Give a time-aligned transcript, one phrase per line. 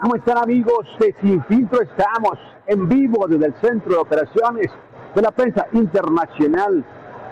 [0.00, 1.80] ¿Cómo están amigos de Sin Filtro?
[1.80, 4.70] Estamos en vivo desde el Centro de Operaciones
[5.14, 6.84] de la Prensa Internacional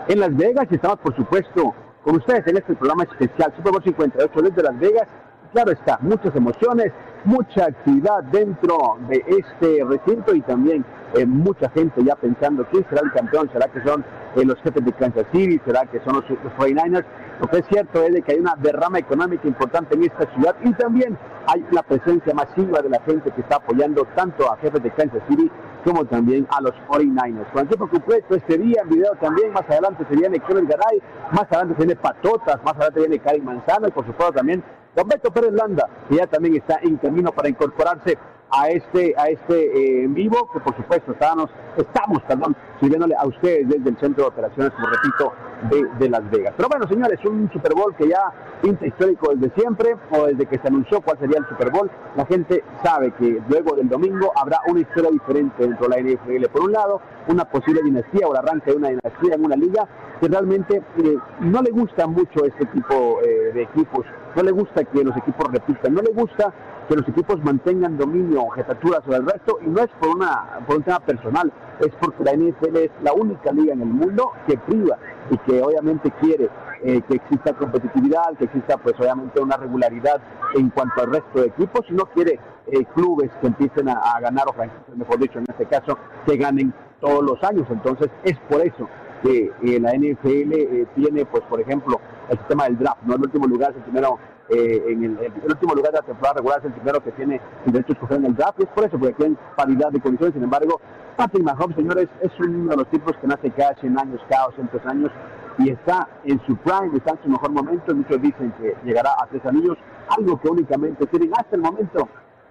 [0.07, 4.41] en Las Vegas estamos, por supuesto, con ustedes en este programa especial Super Bowl 58
[4.41, 5.07] desde Las Vegas.
[5.51, 6.91] Claro está, muchas emociones,
[7.23, 13.01] mucha actividad dentro de este recinto y también eh, mucha gente ya pensando quién será
[13.03, 14.03] el campeón, será que son
[14.35, 17.05] eh, los jefes de Kansas City, será que son los, los 49ers.
[17.39, 20.55] Lo que es cierto es de que hay una derrama económica importante en esta ciudad
[20.63, 21.17] y también
[21.47, 25.21] hay la presencia masiva de la gente que está apoyando tanto a jefes de Kansas
[25.29, 25.49] City
[25.85, 27.51] como también a los 49ers.
[27.53, 31.01] Con tiempo completo este día en video también, más adelante se viene Kevin Garay,
[31.31, 34.63] más adelante se viene Patotas, más adelante viene Cari Manzano y por supuesto también
[34.95, 38.17] Roberto Pérez Landa, que ya también está en camino para incorporarse
[38.55, 43.67] a este a este eh, en vivo, que por supuesto estamos, perdón, sirviéndole a ustedes
[43.67, 45.33] desde el centro de operaciones, como repito,
[45.69, 46.53] de, de Las Vegas.
[46.55, 50.57] Pero bueno, señores, un Super Bowl que ya pinta histórico desde siempre, o desde que
[50.57, 54.59] se anunció cuál sería el Super Bowl, la gente sabe que luego del domingo habrá
[54.67, 56.45] una historia diferente dentro de la NFL.
[56.51, 59.87] Por un lado, una posible dinastía o el arranque de una dinastía en una liga
[60.19, 64.05] que realmente eh, no le gusta mucho este tipo eh, de equipos,
[64.35, 66.53] no le gusta que los equipos repitan, no le gusta
[66.87, 70.59] que los equipos mantengan dominio o jetatura sobre el resto y no es por una
[70.67, 74.31] por un tema personal, es porque la NFL es la única liga en el mundo
[74.47, 74.97] que priva
[75.29, 76.49] y que obviamente quiere
[76.83, 80.21] eh, que exista competitividad, que exista pues obviamente una regularidad
[80.53, 84.19] en cuanto al resto de equipos y no quiere eh, clubes que empiecen a, a
[84.19, 87.65] ganar o franquicias, mejor dicho, en este caso, que ganen todos los años.
[87.69, 88.87] Entonces es por eso
[89.25, 91.99] que eh, la NFL eh, tiene, pues por ejemplo,
[92.29, 93.15] el sistema del draft, ¿no?
[93.15, 94.19] El último lugar es el primero,
[94.49, 97.71] eh, en el, último lugar de la temporada regular es el primero que tiene el
[97.71, 100.33] derecho a escoger en el draft, y es por eso, porque tienen paridad de condiciones,
[100.35, 100.79] sin embargo,
[101.17, 104.85] Patrick Mahomes, señores, es uno de los tipos que nace cada 100 años, cada 200
[104.85, 105.11] años,
[105.57, 109.25] y está en su prime, está en su mejor momento, muchos dicen que llegará a
[109.27, 109.77] tres anillos,
[110.15, 112.07] algo que únicamente tienen hasta el momento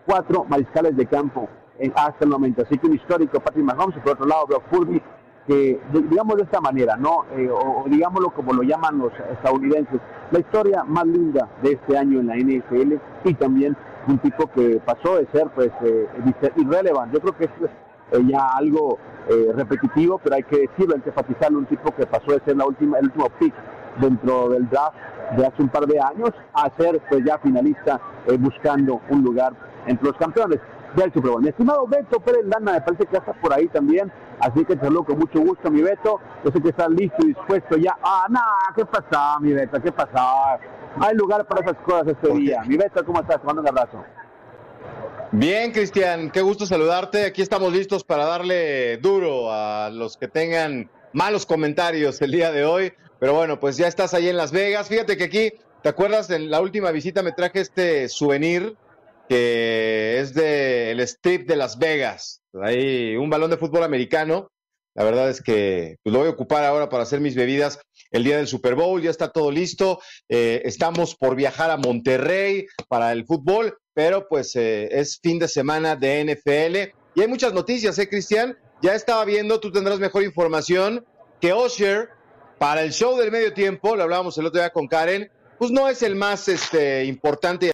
[0.07, 1.49] cuatro mariscales de campo
[1.79, 2.63] en, hasta el momento.
[2.63, 5.03] Así que un histórico Patrick Mahomes y por otro lado Brock Purdy,
[5.47, 7.25] que digamos de esta manera, ¿no?
[7.37, 10.01] Eh, o, digámoslo como lo llaman los estadounidenses,
[10.31, 12.95] la historia más linda de este año en la NFL
[13.25, 13.77] y también
[14.07, 16.09] un tipo que pasó de ser pues eh,
[16.57, 17.17] irrelevante.
[17.17, 17.71] Yo creo que es
[18.13, 18.99] eh, ya algo
[19.29, 22.57] eh, repetitivo, pero hay que decirlo, hay que enfatizarlo, un tipo que pasó de ser
[22.57, 23.55] la última, el último pick
[23.99, 24.97] dentro del draft
[25.37, 29.53] de hace un par de años a ser pues ya finalista eh, buscando un lugar
[29.87, 30.61] entre los campeones.
[30.95, 31.43] del Super Bowl.
[31.43, 34.77] Mi estimado Beto Pérez Lana, me parece que ya está por ahí también, así que
[34.77, 36.21] te saludo con mucho gusto, mi Beto.
[36.45, 37.97] Yo sé que estás listo y dispuesto ya.
[38.03, 38.41] Ah, no,
[38.75, 39.81] ¿qué pasa, mi Beto?
[39.81, 40.59] ¿Qué pasa?
[41.01, 42.63] Hay lugar para esas cosas este día.
[42.67, 43.41] Mi Beto, ¿cómo estás?
[43.41, 44.05] Te mando un abrazo.
[45.33, 47.27] Bien, Cristian, qué gusto saludarte.
[47.27, 52.65] Aquí estamos listos para darle duro a los que tengan malos comentarios el día de
[52.65, 52.93] hoy.
[53.19, 54.89] Pero bueno, pues ya estás ahí en Las Vegas.
[54.89, 55.53] Fíjate que aquí,
[55.83, 56.31] ¿te acuerdas?
[56.31, 58.77] En la última visita me traje este souvenir
[59.29, 62.44] que es del strip de Las Vegas.
[62.63, 64.51] Hay un balón de fútbol americano.
[64.95, 67.81] La verdad es que pues, lo voy a ocupar ahora para hacer mis bebidas
[68.13, 69.03] el día del Super Bowl.
[69.03, 70.01] Ya está todo listo.
[70.29, 75.49] Eh, estamos por viajar a Monterrey para el fútbol, pero pues eh, es fin de
[75.49, 76.95] semana de NFL.
[77.17, 78.57] Y hay muchas noticias, ¿eh, Cristian?
[78.83, 81.05] Ya estaba viendo, tú tendrás mejor información,
[81.41, 82.11] que Osher,
[82.59, 85.89] para el show del medio tiempo, lo hablábamos el otro día con Karen, pues no
[85.89, 87.73] es el más este, importante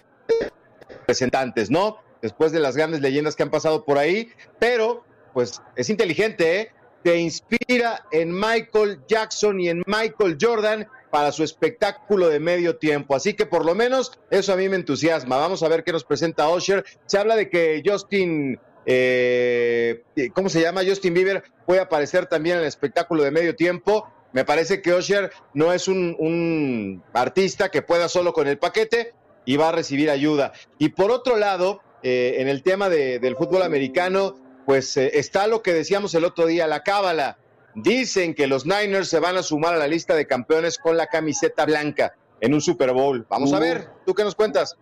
[0.89, 1.97] representantes, ¿no?
[2.21, 5.03] Después de las grandes leyendas que han pasado por ahí, pero
[5.33, 6.71] pues es inteligente, ¿eh?
[7.03, 13.15] Te inspira en Michael Jackson y en Michael Jordan para su espectáculo de medio tiempo.
[13.15, 15.37] Así que por lo menos eso a mí me entusiasma.
[15.37, 16.85] Vamos a ver qué nos presenta Osher.
[17.07, 20.03] Se habla de que Justin, eh,
[20.33, 20.81] ¿cómo se llama?
[20.85, 24.07] Justin Bieber puede aparecer también en el espectáculo de medio tiempo.
[24.31, 29.13] Me parece que Osher no es un, un artista que pueda solo con el paquete,
[29.45, 30.53] y va a recibir ayuda.
[30.77, 35.47] Y por otro lado, eh, en el tema de, del fútbol americano, pues eh, está
[35.47, 37.37] lo que decíamos el otro día, la cábala.
[37.75, 41.07] Dicen que los Niners se van a sumar a la lista de campeones con la
[41.07, 43.25] camiseta blanca en un Super Bowl.
[43.29, 44.77] Vamos a ver, ¿tú qué nos cuentas?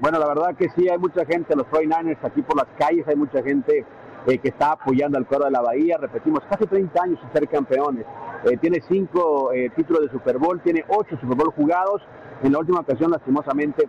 [0.00, 3.16] Bueno, la verdad que sí, hay mucha gente, los 49ers aquí por las calles, hay
[3.16, 3.86] mucha gente
[4.26, 5.98] eh, que está apoyando al cuadro de la Bahía.
[5.98, 8.04] Repetimos, casi 30 años sin ser campeones.
[8.44, 12.02] Eh, tiene cinco eh, títulos de Super Bowl, tiene ocho Super Bowl jugados.
[12.42, 13.88] En la última ocasión, lastimosamente,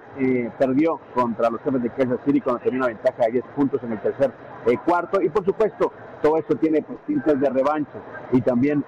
[0.58, 3.92] perdió contra los jefes de Kansas City cuando tenía una ventaja de 10 puntos en
[3.92, 4.32] el tercer
[4.86, 5.22] cuarto.
[5.22, 5.92] Y por supuesto,
[6.22, 8.00] todo esto tiene pues, tintes de revancha.
[8.32, 8.86] Y también,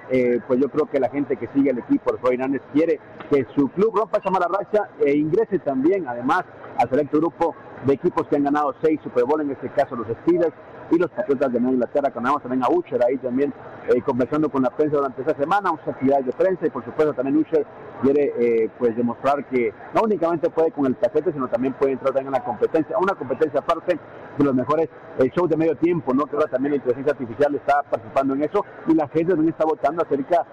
[0.48, 3.68] pues yo creo que la gente que sigue el equipo, los 49ers, quiere que su
[3.68, 6.46] club rompa esa mala racha e ingrese también, además,
[6.78, 7.54] al selecto grupo
[7.86, 10.54] de equipos que han ganado seis Super Bowl, en este caso los Steelers
[10.92, 12.12] y los Patriotas de Nueva Inglaterra.
[12.12, 13.54] Conocemos también a Usher ahí también
[13.88, 17.14] eh, conversando con la prensa durante esta semana, muchas actividades de prensa y por supuesto
[17.14, 17.66] también Usher
[18.02, 22.14] quiere eh, pues demostrar que no únicamente puede con el paquete, sino también puede entrar
[22.14, 24.00] también en la competencia, una competencia aparte
[24.38, 24.90] de los mejores
[25.20, 26.26] eh, shows de medio tiempo, ¿no?
[26.26, 29.66] Que ahora también la inteligencia artificial está participando en eso y la gente también está
[29.66, 30.46] votando acerca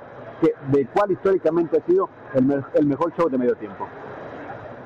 [0.71, 3.87] de cuál históricamente ha sido el, me- el mejor show de medio tiempo.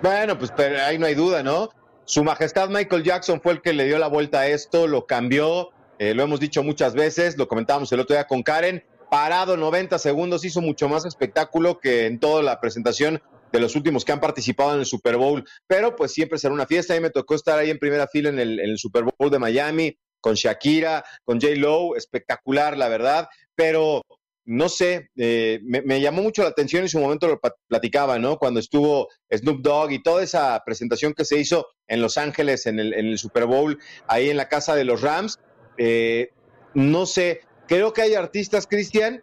[0.00, 0.52] Bueno, pues
[0.86, 1.68] ahí no hay duda, ¿no?
[2.04, 5.70] Su Majestad Michael Jackson fue el que le dio la vuelta a esto, lo cambió,
[5.98, 9.98] eh, lo hemos dicho muchas veces, lo comentábamos el otro día con Karen, parado 90
[9.98, 14.20] segundos, hizo mucho más espectáculo que en toda la presentación de los últimos que han
[14.20, 17.34] participado en el Super Bowl, pero pues siempre será una fiesta, a mí me tocó
[17.34, 21.04] estar ahí en primera fila en el, en el Super Bowl de Miami, con Shakira,
[21.24, 21.54] con J.
[21.56, 24.02] Lowe, espectacular, la verdad, pero
[24.44, 28.38] no sé, eh, me, llamó mucho la atención en su momento lo platicaba, ¿no?
[28.38, 32.78] Cuando estuvo Snoop Dogg y toda esa presentación que se hizo en Los Ángeles en
[32.80, 35.38] el, en el Super Bowl, ahí en la casa de los Rams.
[35.78, 36.30] eh,
[36.74, 39.22] no sé, creo que hay artistas, Cristian,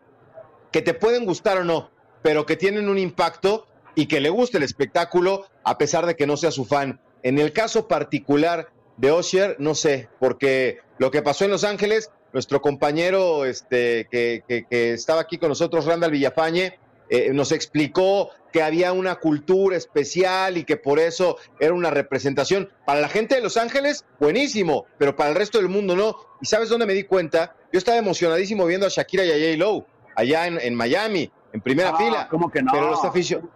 [0.72, 1.92] que te pueden gustar o no,
[2.22, 6.28] pero que tienen un impacto y que le guste el espectáculo a pesar de que
[6.28, 7.02] no sea su fan.
[7.24, 12.12] En el caso particular de Osher, no sé, porque lo que pasó en Los Ángeles,
[12.34, 16.78] nuestro compañero este, que, que- que estaba aquí con nosotros, Randall Villafañe,
[17.10, 22.69] eh, nos explicó que había una cultura especial y que por eso era una representación.
[22.86, 26.18] Para la gente de Los Ángeles, buenísimo, pero para el resto del mundo no.
[26.42, 27.56] ¿Y sabes dónde me di cuenta?
[27.72, 29.57] Yo estaba emocionadísimo viendo a Shakira y a J.
[29.57, 32.28] Lowe allá en, en Miami, en primera Ah, fila.
[32.30, 32.72] ¿cómo que no?
[32.74, 33.52] Pero los aficionados.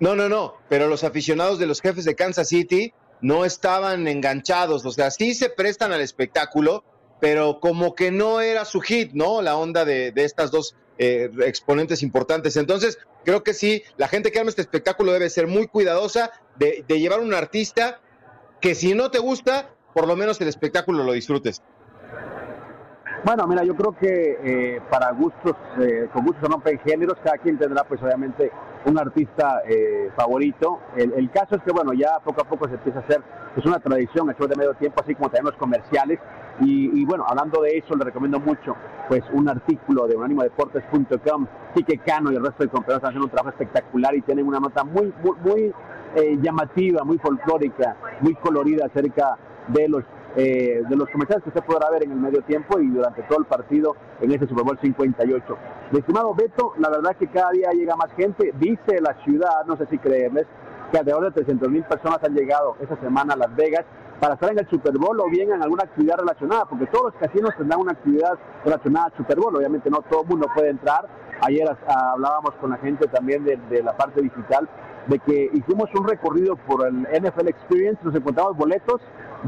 [0.00, 0.54] No, no, no.
[0.68, 4.84] Pero los aficionados de los jefes de Kansas City no estaban enganchados.
[4.84, 6.84] O sea, sí se prestan al espectáculo,
[7.20, 9.42] pero como que no era su hit, ¿no?
[9.42, 12.56] La onda de, de estas dos eh, exponentes importantes.
[12.56, 16.84] Entonces, creo que sí, la gente que arma este espectáculo debe ser muy cuidadosa de,
[16.86, 18.00] de llevar un artista
[18.60, 21.62] que si no te gusta, por lo menos el espectáculo lo disfrutes.
[23.24, 27.56] Bueno, mira, yo creo que eh, para gustos, eh, con gustos rompen géneros, cada quien
[27.56, 28.52] tendrá pues obviamente
[28.84, 30.80] un artista eh, favorito.
[30.94, 33.22] El, el caso es que bueno, ya poco a poco se empieza a hacer
[33.54, 36.18] pues una tradición el show de medio tiempo, así como también los comerciales.
[36.60, 38.76] Y, y, bueno, hablando de eso, le recomiendo mucho
[39.08, 41.46] pues un artículo de unánimodeportes.com.
[41.74, 44.60] Quique Cano y el resto de compañeros están haciendo un trabajo espectacular y tienen una
[44.60, 45.74] nota muy, muy, muy
[46.14, 49.38] eh, llamativa, muy folclórica, muy colorida acerca
[49.68, 50.04] de los
[50.36, 53.38] eh, de los comerciales que usted podrá ver en el medio tiempo y durante todo
[53.38, 55.56] el partido en este Super Bowl 58.
[55.92, 59.64] Mi estimado Beto, la verdad es que cada día llega más gente, dice la ciudad,
[59.66, 60.46] no sé si creerles,
[60.90, 63.84] que alrededor de 300 mil personas han llegado esta semana a Las Vegas
[64.20, 67.14] para estar en el Super Bowl o bien en alguna actividad relacionada, porque todos los
[67.14, 69.54] casinos tendrán una actividad relacionada al Super Bowl.
[69.54, 71.06] Obviamente no todo el mundo puede entrar.
[71.42, 74.68] Ayer ah, hablábamos con la gente también de, de la parte digital
[75.06, 79.00] de que hicimos un recorrido por el NFL Experience, nos encontramos boletos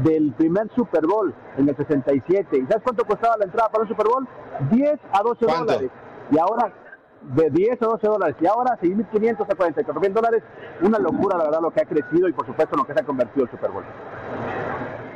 [0.03, 2.57] del primer Super Bowl en el 67.
[2.57, 4.27] ¿Y sabes cuánto costaba la entrada para el Super Bowl?
[4.71, 5.73] 10 a 12 ¿Cuánto?
[5.73, 5.91] dólares.
[6.31, 6.73] Y ahora,
[7.35, 8.35] de 10 a 12 dólares.
[8.41, 10.43] Y ahora 6.500 a 44 mil dólares.
[10.81, 13.05] Una locura, la verdad, lo que ha crecido y por supuesto lo que se ha
[13.05, 13.83] convertido el Super Bowl.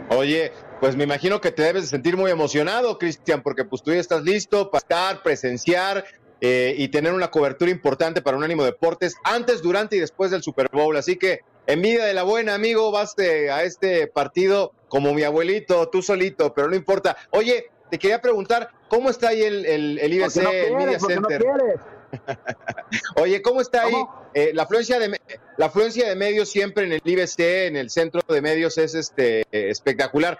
[0.09, 3.91] Oye, pues me imagino que te debes de sentir muy emocionado, Cristian, porque pues tú
[3.91, 6.03] ya estás listo para estar, presenciar
[6.41, 10.69] eh, y tener una cobertura importante para Unánimo Deportes antes, durante y después del Super
[10.73, 10.97] Bowl.
[10.97, 16.01] Así que envidia de la buena, amigo, vas a este partido como mi abuelito, tú
[16.01, 17.15] solito, pero no importa.
[17.31, 21.45] Oye, te quería preguntar, ¿cómo está ahí el, el, el IBC, el Media no Center?
[23.15, 23.95] Oye, ¿cómo está ahí?
[24.33, 25.19] Eh, la afluencia de
[25.57, 29.41] la afluencia de medios siempre en el IBC, en el centro de medios es este
[29.41, 30.39] eh, espectacular.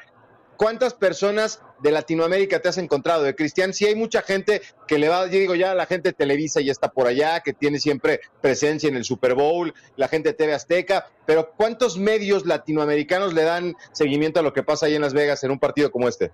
[0.57, 3.23] ¿Cuántas personas de Latinoamérica te has encontrado?
[3.23, 6.61] De Cristian, sí hay mucha gente que le va, yo digo ya, la gente Televisa
[6.61, 10.53] ya está por allá, que tiene siempre presencia en el Super Bowl, la gente TV
[10.53, 15.13] Azteca, pero ¿cuántos medios latinoamericanos le dan seguimiento a lo que pasa ahí en Las
[15.13, 16.31] Vegas en un partido como este?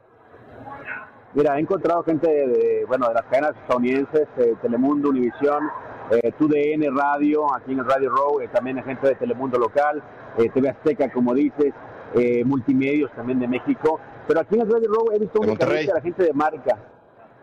[1.34, 5.70] Mira, he encontrado gente de, bueno, de las cadenas estadounidenses, eh, Telemundo, Univisión,
[6.10, 10.02] eh, TUDN Radio, aquí en el Radio Row, eh, también hay gente de Telemundo local,
[10.38, 11.74] eh, TV Azteca, como dices,
[12.16, 14.00] eh, multimedios también de México.
[14.28, 16.78] Pero aquí en el Radio Row he visto únicamente a la gente de marca,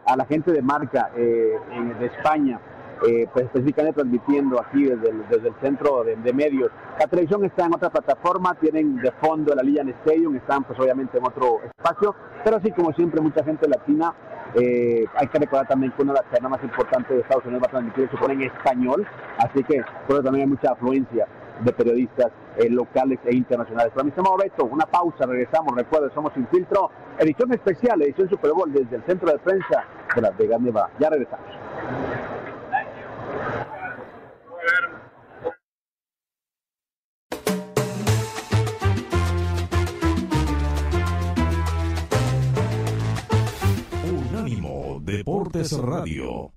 [0.07, 1.59] a la gente de marca eh,
[1.99, 2.61] de España,
[3.07, 6.71] eh, pues específicamente transmitiendo aquí desde el, desde el centro de, de medios.
[6.99, 11.19] La televisión está en otra plataforma, tienen de fondo el Allianz Stadium, están pues obviamente
[11.19, 12.14] en otro espacio,
[12.45, 14.14] pero así como siempre mucha gente latina,
[14.55, 17.62] eh, hay que recordar también que una de las cadenas más importantes de Estados Unidos
[17.64, 19.07] va a transmitir, se pone en español,
[19.38, 21.26] así que por eso también hay mucha afluencia
[21.64, 23.92] de periodistas eh, locales e internacionales.
[23.92, 28.52] Para mi estimado Beto, una pausa, regresamos, recuerden, somos Sin Filtro, edición especial, edición Super
[28.52, 29.84] Bowl desde el centro de prensa
[30.14, 30.90] de Las Vegas, Nevada.
[30.99, 31.46] Ya regresamos.
[44.30, 46.53] Unánimo Deportes Radio.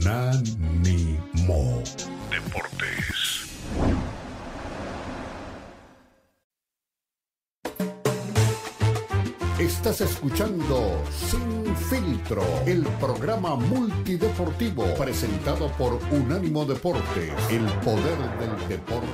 [0.00, 1.82] Unánimo
[2.30, 3.60] Deportes.
[9.58, 19.06] Estás escuchando Sin Filtro, el programa multideportivo presentado por Unánimo Deportes, el poder del deporte.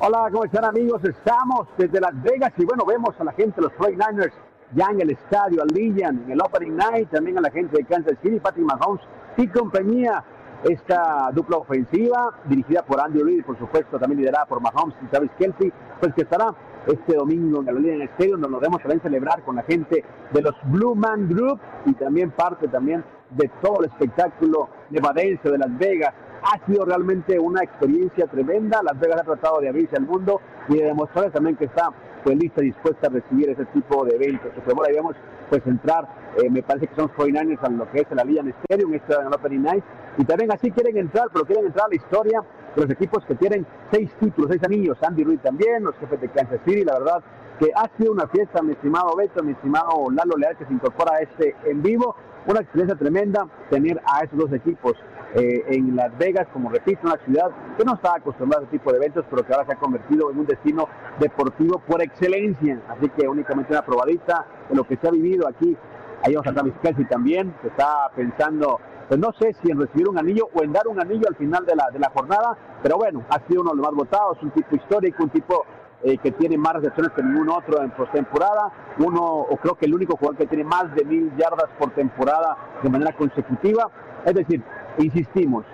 [0.00, 1.04] Hola, ¿cómo están amigos?
[1.04, 4.32] Estamos desde Las Vegas y bueno, vemos a la gente de los 49ers
[4.74, 7.84] ya en el estadio, al Lillian, en el Opening Night, también a la gente de
[7.84, 9.02] Kansas City, Patrick Mahomes
[9.36, 10.24] y compañía.
[10.62, 15.30] Esta dupla ofensiva, dirigida por Andy Reid, por supuesto, también liderada por Mahomes y Travis
[15.38, 16.54] Kelsey, pues que estará
[16.86, 20.42] este domingo en el Lillian Stadium, donde nos vemos también celebrar con la gente de
[20.42, 25.78] los Blue Man Group y también parte también de todo el espectáculo nevadense de Las
[25.78, 26.12] Vegas.
[26.42, 28.82] Ha sido realmente una experiencia tremenda.
[28.82, 31.90] Las Vegas ha tratado de abrirse al mundo y de demostrarles también que está
[32.24, 34.50] pues, lista y dispuesta a recibir ese tipo de eventos.
[34.86, 35.16] Ahí vemos
[35.48, 36.06] pues entrar,
[36.40, 39.34] eh, me parece que son 49ers a lo que es el Allianz Stadium, en el
[39.34, 39.84] Opening Night,
[40.16, 42.42] y también así quieren entrar, pero quieren entrar a la historia
[42.76, 46.60] los equipos que tienen seis títulos, seis anillos, Andy Reid también, los jefes de Kansas
[46.64, 47.22] City, la verdad
[47.58, 51.16] que ha sido una fiesta, mi estimado Beto, mi estimado Lalo Leal, que se incorpora
[51.16, 52.14] a este en vivo,
[52.46, 54.94] una experiencia tremenda tener a esos dos equipos
[55.34, 58.90] eh, en Las Vegas, como repito, una ciudad que no estaba acostumbrada a ese tipo
[58.90, 62.80] de eventos, pero que ahora se ha convertido en un destino deportivo por excelencia.
[62.88, 65.76] Así que únicamente una probadita de lo que se ha vivido aquí.
[66.22, 70.08] Ahí vamos a Travis Kelsey también, que está pensando, pues no sé si en recibir
[70.08, 72.98] un anillo o en dar un anillo al final de la, de la jornada, pero
[72.98, 75.64] bueno, ha sido uno de los más votados, un tipo histórico, un tipo
[76.02, 79.94] eh, que tiene más recepciones que ningún otro en postemporada, uno, o creo que el
[79.94, 83.90] único jugador que tiene más de mil yardas por temporada de manera consecutiva.
[84.24, 84.62] Es decir,
[84.98, 85.64] insistimos,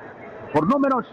[0.52, 1.06] por números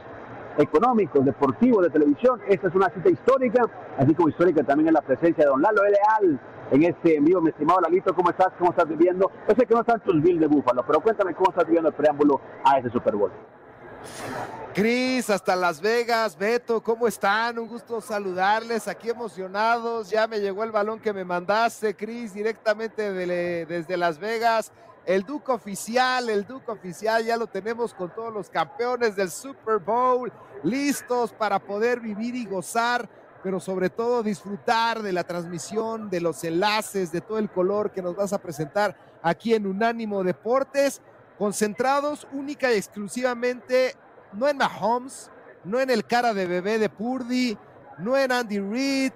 [0.58, 3.64] económicos, deportivos, de televisión, esta es una cita histórica,
[3.98, 6.40] así como histórica también es la presencia de don Lalo Leal
[6.72, 8.50] en este envío, mi estimado Lalito, ¿cómo estás?
[8.58, 9.32] ¿Cómo estás viviendo?
[9.48, 11.96] Yo sé que no están tus Bills de Búfalo, pero cuéntame cómo estás viviendo el
[11.96, 13.32] preámbulo a ese Super Bowl.
[14.74, 17.60] Cris, hasta Las Vegas, Beto, ¿cómo están?
[17.60, 20.10] Un gusto saludarles, aquí emocionados.
[20.10, 24.72] Ya me llegó el balón que me mandaste, Cris, directamente de- desde Las Vegas.
[25.06, 29.78] El Duke oficial, el Duke oficial, ya lo tenemos con todos los campeones del Super
[29.78, 30.32] Bowl,
[30.64, 33.08] listos para poder vivir y gozar,
[33.44, 38.02] pero sobre todo disfrutar de la transmisión, de los enlaces, de todo el color que
[38.02, 41.00] nos vas a presentar aquí en Unánimo Deportes,
[41.38, 43.96] concentrados única y exclusivamente
[44.36, 45.30] no en Mahomes,
[45.64, 47.58] no en el cara de bebé de Purdy,
[48.00, 49.12] no en Andy Reid,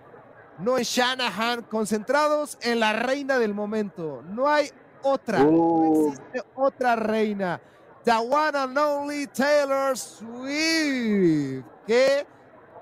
[0.59, 4.23] no en Shanahan, concentrados en la reina del momento.
[4.29, 4.71] No hay
[5.03, 6.07] otra, no Uh.
[6.09, 7.61] existe otra reina.
[8.03, 11.65] The one and only Taylor Swift.
[11.85, 12.25] Que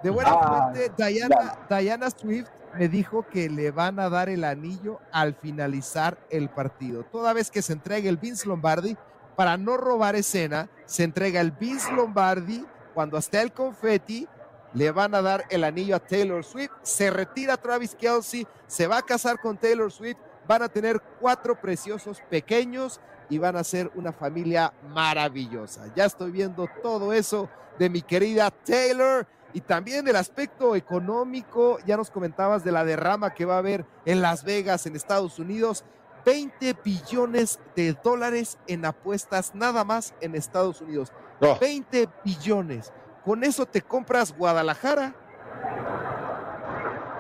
[0.04, 4.44] de buena Ah, fuente, Diana, Diana Swift me dijo que le van a dar el
[4.44, 7.04] anillo al finalizar el partido.
[7.06, 8.96] Toda vez que se entregue el Vince Lombardi,
[9.36, 14.28] para no robar escena, se entrega el Vince Lombardi cuando hasta el confetti
[14.74, 18.98] le van a dar el anillo a Taylor Swift, se retira Travis Kelsey, se va
[18.98, 23.00] a casar con Taylor Swift, van a tener cuatro preciosos pequeños
[23.30, 25.94] y van a ser una familia maravillosa.
[25.96, 27.50] Ya estoy viendo todo eso
[27.80, 31.80] de mi querida Taylor y también del aspecto económico.
[31.86, 35.40] Ya nos comentabas de la derrama que va a haber en Las Vegas, en Estados
[35.40, 35.86] Unidos.
[36.26, 41.12] 20 billones de dólares en apuestas nada más en Estados Unidos.
[41.42, 41.58] Oh.
[41.60, 42.92] 20 billones.
[43.24, 45.14] Con eso te compras Guadalajara.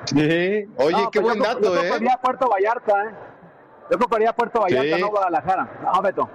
[0.06, 0.16] Sí.
[0.78, 1.90] Oye, No, qué pues buen yo, dato, yo ¿eh?
[1.90, 3.16] compraría Puerto Vallarta, ¿eh?
[3.92, 5.02] Yo compraría Puerto Vallarta, Sí.
[5.02, 5.80] no Guadalajara.
[5.84, 6.30] No, Beto.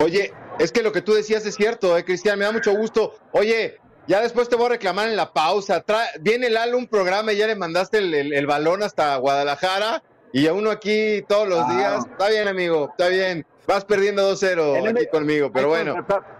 [0.00, 2.38] Oye, es que lo que tú decías es cierto, ¿eh, Cristian?
[2.38, 3.14] Me da mucho gusto.
[3.32, 5.84] Oye, ya después te voy a reclamar en la pausa.
[5.84, 10.02] Tra- Viene Lalo un programa y ya le mandaste el, el- el balón hasta Guadalajara
[10.32, 11.72] y a uno aquí todos los Ah.
[11.74, 12.06] días.
[12.06, 13.46] Está bien, amigo, está bien.
[13.66, 15.94] Vas perdiendo 2-0 El aquí conmigo, pero bueno.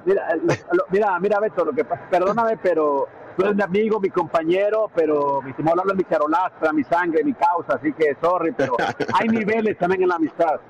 [0.05, 0.29] Mira,
[0.73, 3.07] lo- mira, mira, Beto, lo que pasa, perdóname, pero
[3.37, 7.33] tú eres mi amigo, mi compañero, pero mi Lalo es mi charolastra, mi sangre, mi
[7.35, 8.75] causa, así que sorry, pero
[9.15, 9.29] hay
[9.69, 10.61] niveles también en la amistad.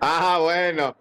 [0.00, 0.96] Ah, bueno,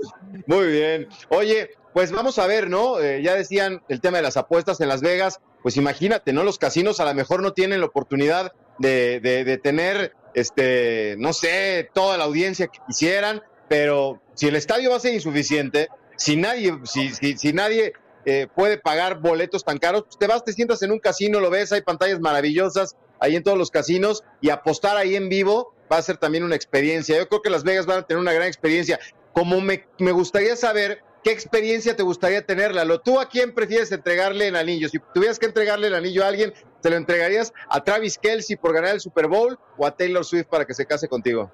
[0.46, 1.08] muy bien.
[1.30, 3.00] Oye, pues vamos a ver, ¿no?
[3.00, 6.44] Eh, ya decían el tema de las apuestas en Las Vegas, pues imagínate, ¿no?
[6.44, 11.34] Los casinos a lo mejor no tienen la oportunidad de, de- de tener, este, no
[11.34, 16.36] sé, toda la audiencia que quisieran, pero si el estadio va a ser insuficiente, si
[16.36, 17.94] nadie, si, si, si nadie
[18.26, 21.50] eh, puede pagar boletos tan caros, pues te vas, te sientas en un casino, lo
[21.50, 25.98] ves, hay pantallas maravillosas ahí en todos los casinos y apostar ahí en vivo va
[25.98, 27.18] a ser también una experiencia.
[27.18, 29.00] Yo creo que Las Vegas van a tener una gran experiencia.
[29.34, 32.86] Como me, me gustaría saber qué experiencia te gustaría tenerla.
[32.86, 34.88] ¿Lo tú a quién prefieres entregarle el anillo?
[34.88, 38.74] Si tuvieras que entregarle el anillo a alguien, ¿te lo entregarías a Travis Kelsey por
[38.74, 41.52] ganar el Super Bowl o a Taylor Swift para que se case contigo?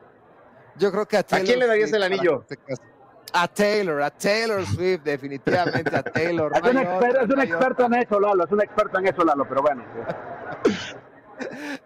[0.77, 2.45] Yo creo que a Taylor quién le darías Swift el anillo?
[2.47, 2.57] se.
[3.35, 6.51] A Taylor, a Taylor Swift, definitivamente a Taylor.
[6.55, 9.07] Es un, hay exper- otra, es un experto en eso, Lalo, es un experto en
[9.07, 9.83] eso, Lalo, pero bueno.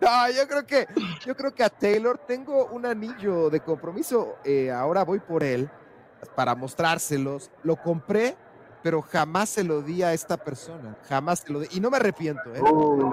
[0.02, 0.88] No, yo creo que,
[1.26, 4.36] yo creo que a Taylor tengo un anillo de compromiso.
[4.43, 5.69] eh, ahora voy por él
[6.36, 7.50] para mostrárselos.
[7.63, 8.36] Lo compré,
[8.84, 10.98] pero jamás se lo di a esta persona.
[11.10, 11.68] Jamás se lo di.
[11.72, 12.62] Y no me arrepiento, ¿eh?
[12.62, 13.12] Uh,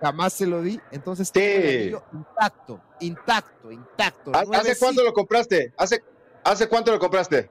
[0.00, 0.80] Jamás se lo di.
[0.90, 1.92] Entonces Sí.
[2.12, 4.32] intacto, intacto, intacto.
[4.34, 5.72] ¿Hace cuánto lo compraste?
[5.76, 6.02] ¿Hace,
[6.44, 7.50] ¿Hace cuánto lo compraste?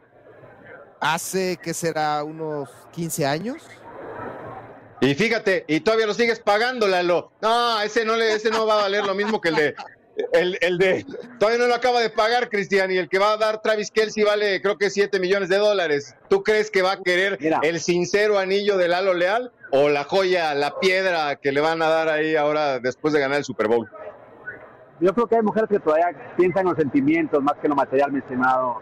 [1.00, 3.64] Hace que será unos 15 años.
[5.00, 7.32] Y fíjate, y todavía lo sigues pagando, Lalo.
[7.40, 9.76] No, ese no le, ese no va a valer lo mismo que el de
[10.34, 11.06] el, el de
[11.40, 14.24] todavía no lo acaba de pagar, Cristian, y el que va a dar Travis Kelsey
[14.24, 16.16] vale creo que 7 millones de dólares.
[16.30, 17.60] ¿Tú crees que va a querer Mira.
[17.64, 21.90] el sincero anillo de Lalo Leal o la joya, la piedra que le van a
[21.90, 23.90] dar ahí ahora después de ganar el Super Bowl?
[25.00, 27.76] Yo creo que hay mujeres que todavía piensan en los sentimientos más que en lo
[27.76, 28.78] material, mi estimado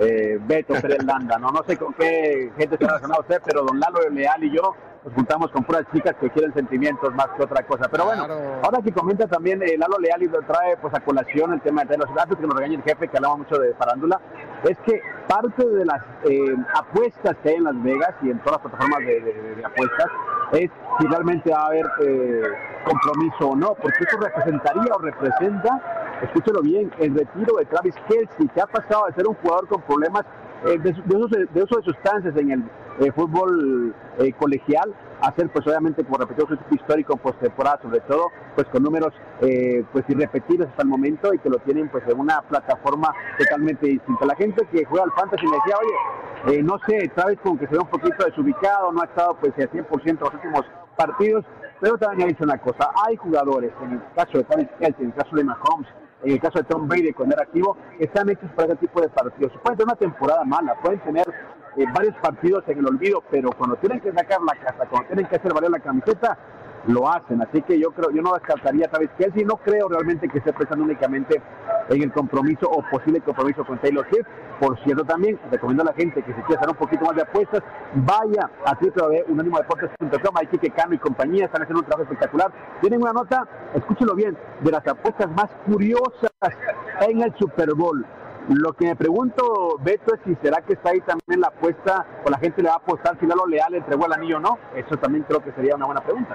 [0.00, 1.48] eh, Beto Pérez Landa, ¿no?
[1.50, 4.74] No sé con qué gente se ha relacionado usted, pero don Lalo Leal y yo
[5.04, 7.88] nos juntamos con puras chicas que quieren sentimientos más que otra cosa.
[7.90, 8.60] Pero bueno, Claro.
[8.62, 11.84] ahora que comenta también eh, Lalo Leal y lo trae pues a colación el tema
[11.84, 14.20] de los datos que nos regaña el jefe, que hablaba mucho de farándula,
[14.64, 18.60] es que parte de las eh, apuestas que hay en Las Vegas y en todas
[18.60, 20.06] las plataformas de, de- de apuestas
[20.52, 22.42] es si realmente va a haber eh,
[22.84, 25.80] compromiso o no, porque eso representaría o representa,
[26.22, 29.82] escúchelo bien, el retiro de Travis Kelsey, que ha pasado de ser un jugador con
[29.82, 30.24] problemas
[30.66, 32.64] eh, de, uso, de, de uso de sustancias en el
[33.00, 38.00] eh, fútbol eh, colegial, a ser pues obviamente como repetido su histórico en postemporada, sobre
[38.00, 42.04] todo pues con números eh, pues irrepetibles hasta el momento y que lo tienen pues
[42.08, 44.26] en una plataforma totalmente distinta.
[44.26, 47.66] La gente que juega al fantasy me decía, oye, eh, no sé, Travis como que
[47.66, 50.64] se ve un poquito desubicado, no ha estado pues al 100% los últimos
[50.96, 51.44] partidos,
[51.80, 55.14] pero también ha dicho una cosa, hay jugadores, en el caso de Travis en el
[55.14, 55.88] caso de Mahomes,
[56.22, 59.08] en el caso de Tom Brady cuando era activo, están hechos para ese tipo de
[59.08, 59.52] partidos.
[59.62, 61.26] Pueden tener una temporada mala, pueden tener
[61.76, 65.26] eh, varios partidos en el olvido, pero cuando tienen que sacar la casa, cuando tienen
[65.26, 66.38] que hacer valer la camiseta,
[66.86, 67.42] lo hacen.
[67.42, 70.52] Así que yo creo, yo no descartaría a Travis Kelsey, no creo realmente que esté
[70.52, 71.40] pensando únicamente
[71.88, 74.26] en el compromiso o posible compromiso con Taylor Swift.
[74.60, 77.22] Por cierto, también recomiendo a la gente que si quiere hacer un poquito más de
[77.22, 77.62] apuestas,
[77.94, 82.52] vaya a www.unanimodeportes.com, hay Kike Cano y compañía, están haciendo un trabajo espectacular.
[82.80, 86.30] Tienen una nota, escúchelo bien, de las apuestas más curiosas
[87.00, 88.04] en el Super Bowl.
[88.48, 92.30] Lo que me pregunto, Beto, es si será que está ahí también la apuesta, o
[92.30, 94.58] la gente le va a apostar si Lalo Leal entregó el anillo o no.
[94.74, 96.34] Eso también creo que sería una buena pregunta.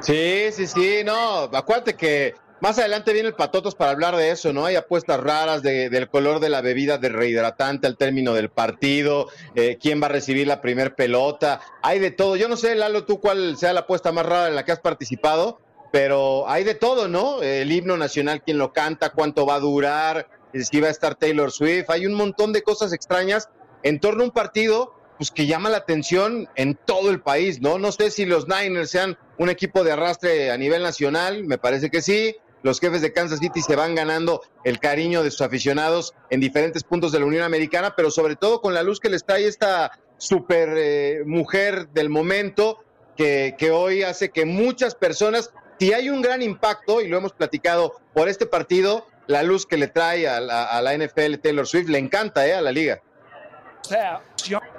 [0.00, 4.52] Sí, sí, sí, no, acuérdate que más adelante viene el Patotos para hablar de eso,
[4.52, 4.64] ¿no?
[4.64, 9.28] Hay apuestas raras de, del color de la bebida de rehidratante al término del partido,
[9.54, 12.36] eh, quién va a recibir la primer pelota, hay de todo.
[12.36, 14.80] Yo no sé, Lalo, tú cuál sea la apuesta más rara en la que has
[14.80, 15.60] participado,
[15.92, 17.42] pero hay de todo, ¿no?
[17.42, 20.28] El himno nacional, quién lo canta, cuánto va a durar,
[20.64, 23.48] si va a estar Taylor Swift, hay un montón de cosas extrañas
[23.82, 27.78] en torno a un partido pues que llama la atención en todo el país, ¿no?
[27.78, 31.90] No sé si los Niners sean un equipo de arrastre a nivel nacional, me parece
[31.90, 32.36] que sí.
[32.62, 36.82] Los jefes de Kansas City se van ganando el cariño de sus aficionados en diferentes
[36.82, 39.92] puntos de la Unión Americana, pero sobre todo con la luz que les trae esta
[40.18, 42.82] super eh, mujer del momento
[43.16, 47.32] que, que hoy hace que muchas personas, si hay un gran impacto, y lo hemos
[47.32, 51.66] platicado por este partido, la luz que le trae a la, a la NFL Taylor
[51.66, 53.00] Swift le encanta eh, a la liga.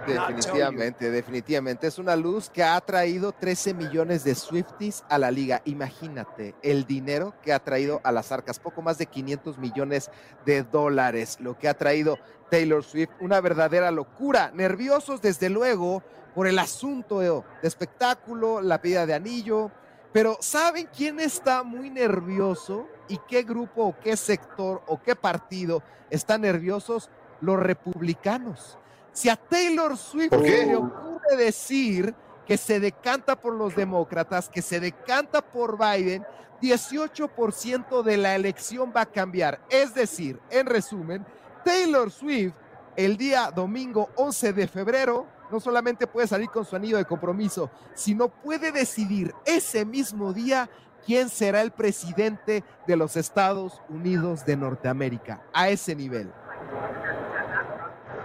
[0.05, 1.87] Definitivamente, definitivamente.
[1.87, 5.61] Es una luz que ha traído 13 millones de Swifties a la liga.
[5.65, 10.09] Imagínate el dinero que ha traído a las arcas, poco más de 500 millones
[10.45, 12.17] de dólares, lo que ha traído
[12.49, 14.51] Taylor Swift, una verdadera locura.
[14.53, 16.03] Nerviosos, desde luego,
[16.35, 19.71] por el asunto de espectáculo, la pedida de anillo.
[20.17, 25.83] Pero ¿saben quién está muy nervioso y qué grupo o qué sector o qué partido
[26.09, 27.11] están nerviosos?
[27.39, 28.79] Los republicanos.
[29.11, 32.15] Si a Taylor Swift le ocurre decir
[32.47, 36.25] que se decanta por los demócratas, que se decanta por Biden,
[36.63, 39.61] 18% de la elección va a cambiar.
[39.69, 41.27] Es decir, en resumen,
[41.63, 42.55] Taylor Swift
[42.95, 47.69] el día domingo 11 de febrero no solamente puede salir con su anillo de compromiso,
[47.93, 50.69] sino puede decidir ese mismo día
[51.05, 55.41] quién será el presidente de los Estados Unidos de Norteamérica.
[55.53, 56.31] A ese nivel.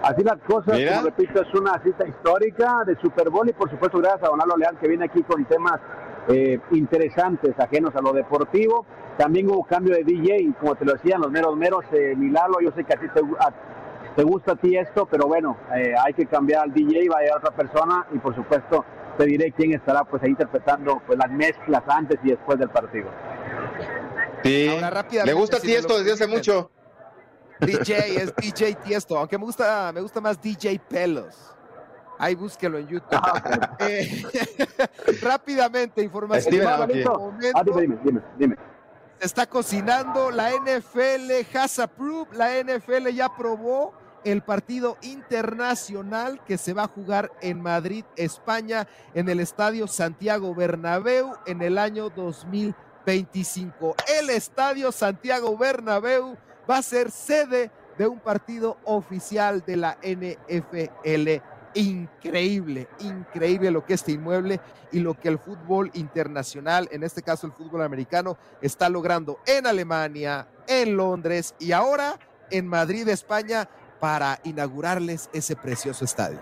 [0.02, 3.98] Así las cosas, como repito, es una cita histórica de Super Bowl y por supuesto
[3.98, 5.80] gracias a Donaldo Leal que viene aquí con temas
[6.28, 8.85] eh, interesantes, ajenos a lo deportivo.
[9.16, 12.72] También hubo cambio de DJ, como te lo decían los meros meros, eh, Milalo, yo
[12.72, 13.52] sé que a ti te, a,
[14.16, 17.20] te gusta a ti esto, pero bueno, eh, hay que cambiar al DJ, va a
[17.22, 18.85] llegar otra persona y por supuesto
[19.16, 23.11] te diré quién estará pues ahí interpretando pues las mezclas antes y después del partido.
[24.42, 26.70] Sí, Ahora, le gusta a ti esto desde hace mucho.
[27.61, 31.55] DJ es DJ Tiesto, aunque me gusta, me gusta más DJ Pelos.
[32.18, 33.09] Ahí búsquelo en YouTube.
[33.12, 34.22] Ah, eh,
[35.22, 36.55] rápidamente, información.
[36.66, 36.87] Ah,
[37.64, 38.57] dime, dime, dime.
[39.18, 46.58] Se está cocinando, la NFL has approved, la NFL ya aprobó el partido internacional que
[46.58, 52.11] se va a jugar en Madrid, España, en el Estadio Santiago Bernabéu en el año
[52.11, 53.96] 2025.
[54.18, 56.37] El Estadio Santiago Bernabéu
[56.68, 61.42] va a ser sede de un partido oficial de la NFL.
[61.74, 64.61] Increíble, increíble lo que este inmueble
[64.92, 69.66] y lo que el fútbol internacional, en este caso el fútbol americano, está logrando en
[69.66, 72.18] Alemania, en Londres y ahora
[72.50, 73.68] en Madrid, España,
[74.02, 76.40] para inaugurarles ese precioso estadio.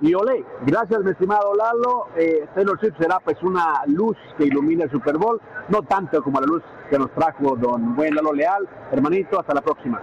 [0.00, 2.08] Y olé, gracias mi estimado Lalo.
[2.16, 6.40] Eh, Taylor Swift será pues una luz que ilumina el Super Bowl, no tanto como
[6.40, 8.68] la luz que nos trajo don buen Lalo Leal.
[8.90, 10.02] Hermanito, hasta la próxima.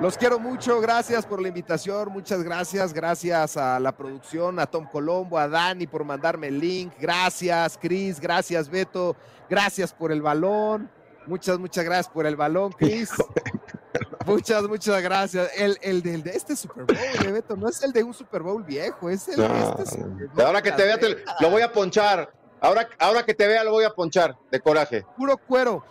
[0.00, 4.88] Los quiero mucho, gracias por la invitación, muchas gracias, gracias a la producción, a Tom
[4.90, 9.14] Colombo, a Dani por mandarme el link, gracias Cris, gracias Beto,
[9.48, 10.90] gracias por el balón,
[11.28, 13.12] muchas, muchas gracias por el balón, Cris.
[14.26, 15.50] Muchas, muchas gracias.
[15.56, 18.42] El, el del de este Super Bowl, de Beto, no es el de un Super
[18.42, 20.46] Bowl viejo, es el de este Super Bowl.
[20.46, 22.32] Ahora que te vea, te, lo voy a ponchar.
[22.60, 25.04] Ahora, ahora que te vea, lo voy a ponchar de coraje.
[25.16, 25.84] Puro cuero.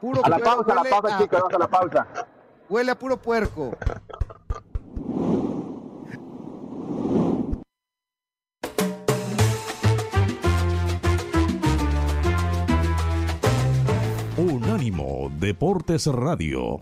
[0.00, 2.06] Puro a la cuero, pausa, a la pausa, chicos, a la pausa.
[2.68, 3.76] Huele a puro puerco.
[14.36, 16.78] Unánimo Deportes Radio.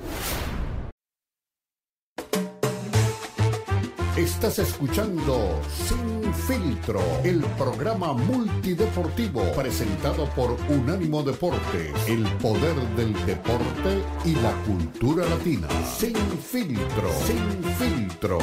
[4.18, 14.02] Estás escuchando Sin Filtro, el programa multideportivo presentado por Unánimo Deportes, el poder del deporte
[14.24, 15.68] y la cultura latina.
[15.84, 18.38] Sin Filtro, Sin Filtro.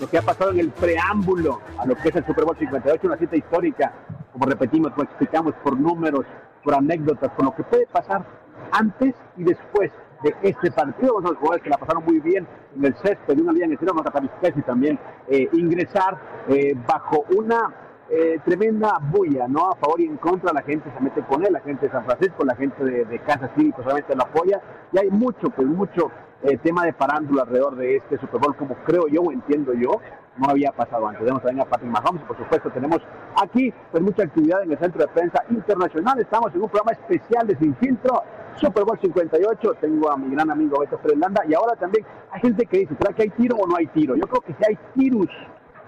[0.00, 3.06] Lo que ha pasado en el preámbulo a lo que es el Super Bowl 58,
[3.06, 3.92] una cita histórica,
[4.32, 6.26] como repetimos, como explicamos, por números,
[6.64, 8.26] por anécdotas, por lo que puede pasar
[8.72, 9.92] antes y después
[10.22, 11.20] de este partido.
[11.20, 13.78] Los jugadores que la pasaron muy bien en el césped de una liga en el
[13.78, 17.74] a y también eh, ingresar eh, bajo una
[18.10, 19.70] eh, tremenda bulla, ¿no?
[19.70, 22.04] A favor y en contra, la gente se mete con él, la gente de San
[22.04, 24.60] Francisco, la gente de, de Kansas City, obviamente lo apoya,
[24.92, 26.10] y hay mucho, pues mucho
[26.42, 30.00] eh, tema de parándula alrededor de este Super Bowl, como creo yo o entiendo yo,
[30.36, 31.20] no había pasado antes.
[31.20, 32.98] Tenemos también a Patrick Mahomes, por supuesto, tenemos
[33.40, 37.46] aquí pues mucha actividad en el Centro de Prensa Internacional, estamos en un programa especial
[37.46, 38.22] de Sin Filtro,
[38.56, 42.66] Super Bowl 58, tengo a mi gran amigo Beto Landa y ahora también hay gente
[42.66, 44.16] que dice, ¿será que hay tiro o no hay tiro?
[44.16, 45.30] Yo creo que sí hay tirus,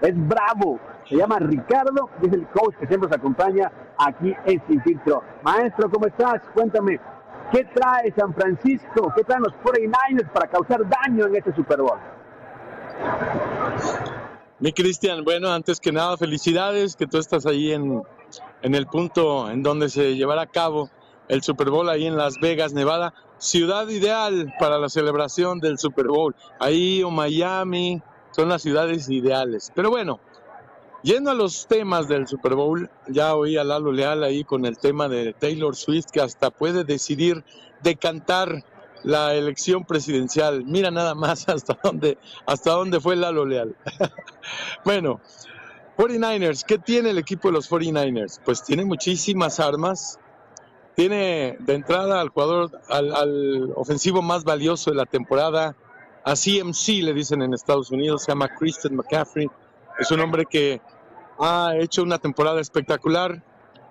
[0.01, 4.81] es bravo, se llama Ricardo, es el coach que siempre nos acompaña aquí en Sin
[4.81, 5.21] Filtro.
[5.43, 6.41] Maestro, ¿cómo estás?
[6.53, 6.99] Cuéntame,
[7.55, 9.13] ¿qué trae San Francisco?
[9.15, 11.97] ¿Qué traen los 49ers para causar daño en este Super Bowl?
[14.59, 18.03] Mi Cristian, bueno, antes que nada, felicidades que tú estás ahí en,
[18.61, 20.89] en el punto en donde se llevará a cabo
[21.29, 23.13] el Super Bowl ahí en Las Vegas, Nevada.
[23.37, 26.35] Ciudad ideal para la celebración del Super Bowl.
[26.59, 29.71] Ahí o Miami son las ciudades ideales.
[29.75, 30.19] Pero bueno,
[31.05, 34.79] yendo a los temas del Super Bowl, ya oí a Lalo Leal ahí con el
[34.79, 37.43] tema de Taylor Swift que hasta puede decidir
[37.83, 38.65] decantar
[39.03, 40.65] la elección presidencial.
[40.65, 43.75] Mira nada más hasta dónde, hasta dónde fue Lalo Leal.
[44.83, 45.21] bueno,
[45.95, 48.39] 49ers, ¿qué tiene el equipo de los 49ers?
[48.43, 50.19] Pues tiene muchísimas armas.
[50.95, 55.75] Tiene de entrada al jugador, al, al ofensivo más valioso de la temporada,
[56.23, 59.47] a CMC le dicen en Estados Unidos, se llama Christian McCaffrey.
[59.99, 60.81] Es un hombre que
[61.39, 63.43] ha hecho una temporada espectacular.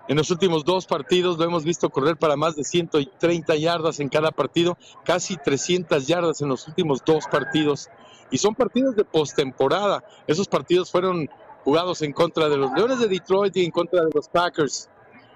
[0.07, 4.09] En los últimos dos partidos lo hemos visto correr para más de 130 yardas en
[4.09, 7.89] cada partido, casi 300 yardas en los últimos dos partidos.
[8.29, 10.03] Y son partidos de postemporada.
[10.27, 11.29] Esos partidos fueron
[11.63, 14.89] jugados en contra de los Leones de Detroit y en contra de los Packers.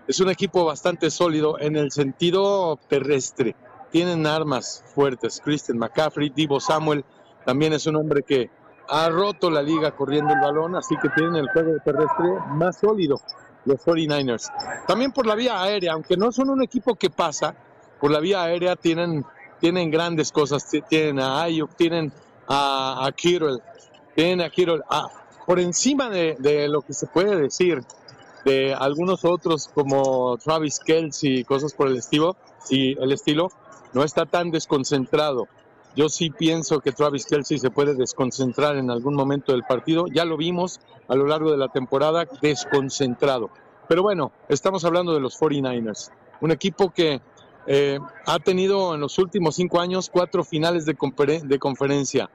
[0.07, 3.55] Es un equipo bastante sólido en el sentido terrestre.
[3.91, 5.41] Tienen armas fuertes.
[5.43, 7.03] Christian McCaffrey, Divo Samuel,
[7.45, 8.49] también es un hombre que
[8.89, 13.21] ha roto la liga corriendo el balón, así que tienen el juego terrestre más sólido
[13.65, 14.51] los 49ers.
[14.87, 17.55] También por la vía aérea, aunque no son un equipo que pasa,
[17.99, 19.25] por la vía aérea tienen,
[19.59, 20.65] tienen grandes cosas.
[20.89, 22.11] Tienen a Ayuk, tienen
[22.47, 24.81] a, a tienen a Kittle.
[24.89, 25.09] Ah,
[25.45, 27.83] por encima de, de, lo que se puede decir
[28.45, 32.37] de algunos otros como Travis Kelsey y cosas por el estilo,
[32.69, 33.51] y el estilo,
[33.93, 35.47] no está tan desconcentrado.
[35.95, 40.05] Yo sí pienso que Travis Kelsey se puede desconcentrar en algún momento del partido.
[40.07, 43.49] Ya lo vimos a lo largo de la temporada desconcentrado.
[43.87, 46.11] Pero bueno, estamos hablando de los 49ers.
[46.41, 47.21] Un equipo que
[47.65, 50.95] eh, ha tenido en los últimos cinco años cuatro finales de,
[51.43, 52.29] de conferencia.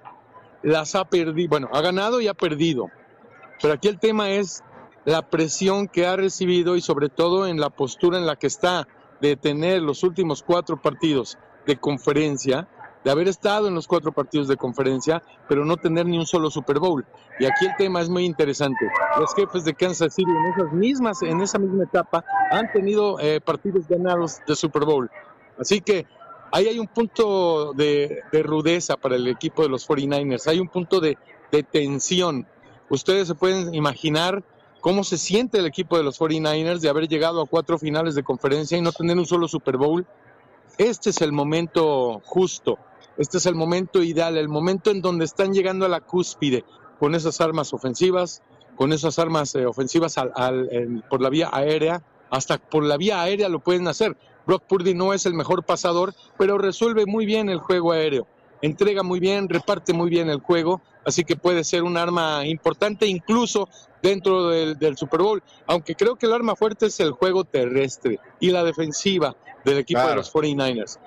[0.63, 2.91] Las ha perdido, bueno, ha ganado y ha perdido.
[3.63, 4.63] Pero aquí el tema es
[5.05, 8.89] la presión que ha recibido y sobre todo en la postura en la que está
[9.21, 12.69] de tener los últimos cuatro partidos de conferencia,
[13.05, 16.51] de haber estado en los cuatro partidos de conferencia, pero no tener ni un solo
[16.51, 17.05] Super Bowl.
[17.39, 18.89] Y aquí el tema es muy interesante.
[19.19, 23.41] Los jefes de Kansas City en esas mismas, en esa misma etapa, han tenido eh,
[23.41, 25.11] partidos ganados de Super Bowl.
[25.59, 26.07] Así que
[26.51, 30.69] ahí hay un punto de, de, rudeza para el equipo de los 49ers, hay un
[30.69, 31.19] punto de,
[31.53, 32.47] de tensión.
[32.89, 34.43] Ustedes se pueden imaginar
[34.81, 38.23] cómo se siente el equipo de los 49ers de haber llegado a cuatro finales de
[38.23, 40.07] conferencia y no tener un solo Super Bowl.
[40.77, 42.79] Este es el momento justo,
[43.17, 46.65] este es el momento ideal, el momento en donde están llegando a la cúspide
[46.99, 48.43] con esas armas ofensivas,
[48.77, 53.23] con esas armas eh, ofensivas al, al, por la vía aérea, hasta por la vía
[53.23, 54.17] aérea lo pueden hacer.
[54.47, 58.27] Brock Purdy no es el mejor pasador, pero resuelve muy bien el juego aéreo,
[58.63, 63.07] entrega muy bien, reparte muy bien el juego, así que puede ser un arma importante
[63.07, 63.69] incluso
[64.03, 68.19] dentro del, del, Super Bowl, aunque creo que el arma fuerte es el juego terrestre
[68.39, 70.11] y la defensiva del equipo claro.
[70.11, 70.99] de los 49ers.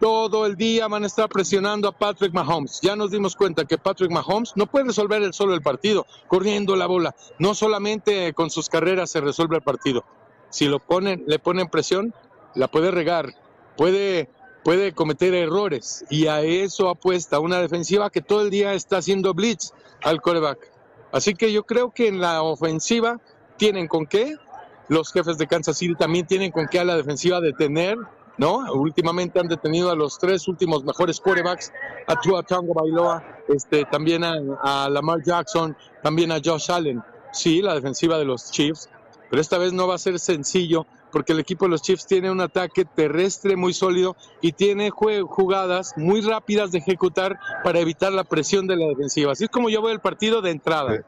[0.00, 2.80] Todo el día van a estar presionando a Patrick Mahomes.
[2.80, 6.76] Ya nos dimos cuenta que Patrick Mahomes no puede resolver el solo el partido, corriendo
[6.76, 7.16] la bola.
[7.40, 10.04] No solamente con sus carreras se resuelve el partido.
[10.50, 12.14] Si lo ponen, le ponen presión,
[12.54, 13.34] la puede regar,
[13.76, 14.30] puede,
[14.62, 16.04] puede cometer errores.
[16.10, 20.70] Y a eso apuesta una defensiva que todo el día está haciendo blitz al coreback.
[21.10, 23.20] Así que yo creo que en la ofensiva
[23.56, 24.36] tienen con qué.
[24.88, 27.98] Los jefes de Kansas City también tienen con qué a la defensiva detener
[28.38, 28.72] ¿no?
[28.72, 31.72] Últimamente han detenido a los tres últimos mejores quarterbacks,
[32.06, 37.02] a Tua Tango Bailoa, este, también a, Lamar Jackson, también a Josh Allen.
[37.32, 38.88] Sí, la defensiva de los Chiefs,
[39.28, 42.30] pero esta vez no va a ser sencillo porque el equipo de los Chiefs tiene
[42.30, 48.24] un ataque terrestre muy sólido y tiene jugadas muy rápidas de ejecutar para evitar la
[48.24, 49.32] presión de la defensiva.
[49.32, 51.04] Así es como yo veo el partido de entrada.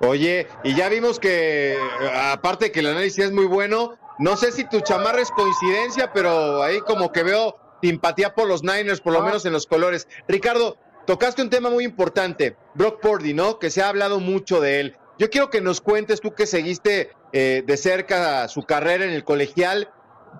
[0.00, 1.76] Oye, y ya vimos que
[2.14, 6.62] aparte que el análisis es muy bueno, no sé si tu chamarra es coincidencia, pero
[6.62, 9.24] ahí como que veo simpatía por los Niners, por lo ah.
[9.24, 10.08] menos en los colores.
[10.26, 10.76] Ricardo,
[11.06, 13.58] tocaste un tema muy importante, Brock Purdy, ¿no?
[13.58, 14.96] Que se ha hablado mucho de él.
[15.18, 19.24] Yo quiero que nos cuentes, tú que seguiste eh, de cerca su carrera en el
[19.24, 19.90] colegial,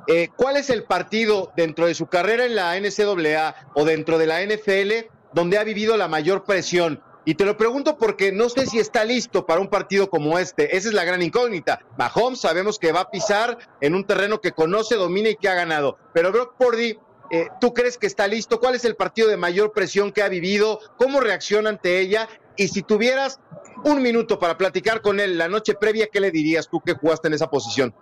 [0.06, 4.26] eh, ¿cuál es el partido dentro de su carrera en la NCAA o dentro de
[4.26, 7.02] la NFL donde ha vivido la mayor presión?
[7.28, 10.74] Y te lo pregunto porque no sé si está listo para un partido como este.
[10.74, 11.78] Esa es la gran incógnita.
[11.98, 15.52] Mahomes sabemos que va a pisar en un terreno que conoce, domina y que ha
[15.52, 15.98] ganado.
[16.14, 16.98] Pero Brock Purdy,
[17.30, 18.58] eh, ¿tú crees que está listo?
[18.58, 20.80] ¿Cuál es el partido de mayor presión que ha vivido?
[20.96, 22.30] ¿Cómo reacciona ante ella?
[22.56, 23.40] Y si tuvieras
[23.84, 27.28] un minuto para platicar con él la noche previa, ¿qué le dirías tú que jugaste
[27.28, 27.94] en esa posición?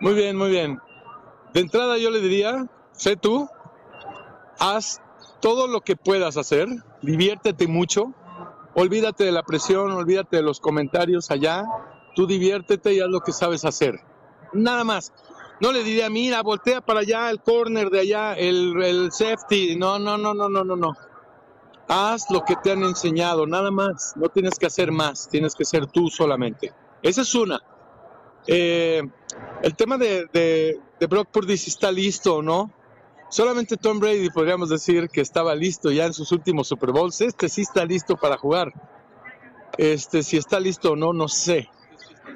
[0.00, 0.80] Muy bien, muy bien.
[1.54, 3.48] De entrada yo le diría, sé tú,
[4.58, 5.00] haz
[5.40, 6.68] todo lo que puedas hacer,
[7.02, 8.12] diviértete mucho,
[8.74, 11.64] olvídate de la presión, olvídate de los comentarios allá,
[12.14, 14.00] tú diviértete y haz lo que sabes hacer.
[14.52, 15.12] Nada más.
[15.58, 19.76] No le diría, mira, voltea para allá, el corner de allá, el, safety.
[19.76, 20.94] No, no, no, no, no, no, no.
[21.88, 24.12] Haz lo que te han enseñado, nada más.
[24.16, 26.74] No tienes que hacer más, tienes que ser tú solamente.
[27.02, 27.62] Esa es una.
[28.46, 29.02] Eh,
[29.62, 32.70] el tema de, de, de Brock Purdy si está listo o no.
[33.28, 37.20] Solamente Tom Brady podríamos decir que estaba listo ya en sus últimos Super Bowls.
[37.20, 38.72] Este sí está listo para jugar.
[39.78, 41.68] Este, si está listo o no, no sé.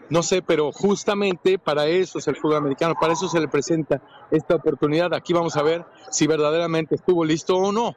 [0.08, 4.02] No sé, pero justamente para eso es el fútbol americano, para eso se le presenta
[4.32, 5.14] esta oportunidad.
[5.14, 7.94] Aquí vamos a ver si verdaderamente estuvo listo o no.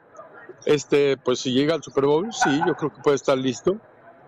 [0.64, 3.78] Este, pues si llega al Super Bowl, sí, yo creo que puede estar listo.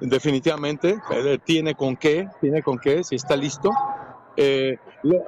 [0.00, 3.70] Definitivamente, eh, tiene con qué, tiene con qué, si está listo.
[4.36, 4.78] Eh,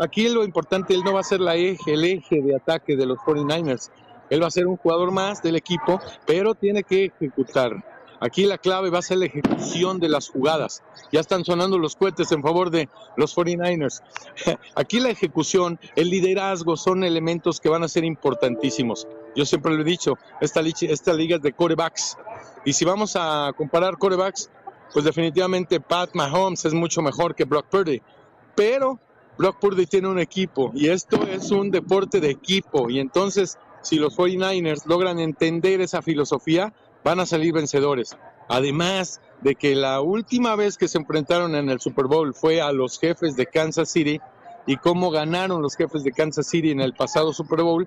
[0.01, 3.07] aquí lo importante, él no va a ser la eje, el eje de ataque de
[3.07, 3.91] los 49ers.
[4.31, 7.85] Él va a ser un jugador más del equipo, pero tiene que ejecutar.
[8.21, 10.83] Aquí la clave va a ser la ejecución de las jugadas.
[11.13, 14.03] Ya están sonando los cohetes en favor de los 49ers.
[14.75, 19.07] Aquí la ejecución, el liderazgo son elementos que van a ser importantísimos.
[19.37, 22.17] Yo siempre lo he dicho, esta, esta liga es de corebacks.
[22.65, 24.51] Y si vamos a comparar corebacks,
[24.93, 28.03] pues definitivamente Pat Mahomes es mucho mejor que Brock Purdy.
[28.57, 28.99] Pero
[29.38, 32.90] Brock Purdy tiene un equipo y esto es un deporte de equipo.
[32.90, 36.74] Y entonces, si los 49ers logran entender esa filosofía,
[37.05, 38.16] van a salir vencedores.
[38.48, 42.72] Además de que la última vez que se enfrentaron en el Super Bowl fue a
[42.72, 44.20] los jefes de Kansas City
[44.66, 47.87] y cómo ganaron los jefes de Kansas City en el pasado Super Bowl,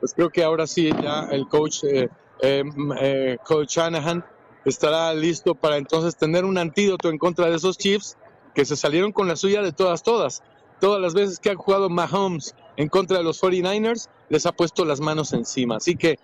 [0.00, 2.08] pues creo que ahora sí ya el coach, eh,
[2.42, 2.64] eh,
[3.00, 4.24] eh, coach Shanahan
[4.64, 8.16] estará listo para entonces tener un antídoto en contra de esos Chiefs
[8.54, 10.42] que se salieron con la suya de todas, todas.
[10.80, 14.84] Todas las veces que han jugado Mahomes en contra de los 49ers, les ha puesto
[14.84, 15.76] las manos encima.
[15.76, 16.18] Así que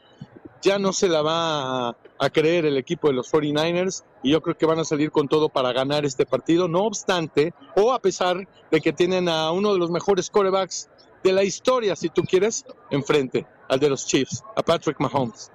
[0.63, 4.57] ya no se la va a, creer el equipo de los 49ers y yo creo
[4.57, 6.69] que van a salir con todo para ganar este partido.
[6.69, 10.89] No obstante, o a pesar de que tienen a uno de los mejores quarterbacks
[11.23, 15.51] de la historia, si tú quieres, enfrente, al de los Chiefs, a Patrick Mahomes.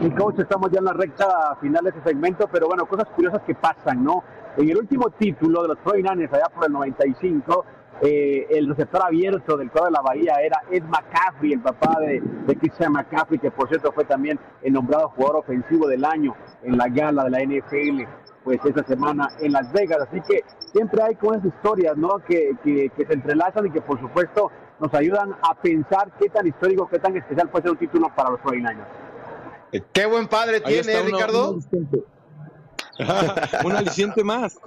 [0.00, 3.42] Mi coach, estamos ya en la recta final de este segmento, pero bueno, cosas curiosas
[3.42, 4.22] que pasan, ¿no?
[4.56, 7.64] En el último título de los 49ers, allá por el 95,
[8.02, 12.20] eh, el receptor abierto del cuadro de la Bahía era Ed McCaffrey, el papá de,
[12.20, 16.32] de Christian McCaffrey, que por cierto fue también el nombrado jugador ofensivo del año
[16.62, 18.02] en la gala de la NFL,
[18.44, 19.98] pues esta semana en Las Vegas.
[20.08, 22.20] Así que siempre hay con esas historias, ¿no?
[22.20, 26.46] Que, que, que, se entrelazan y que por supuesto nos ayudan a pensar qué tan
[26.46, 29.07] histórico, qué tan especial puede ser un título para los 49ers.
[29.92, 31.50] Qué buen padre Ahí tiene, una, Ricardo.
[31.50, 31.98] Un aliciente.
[33.64, 34.58] un aliciente más.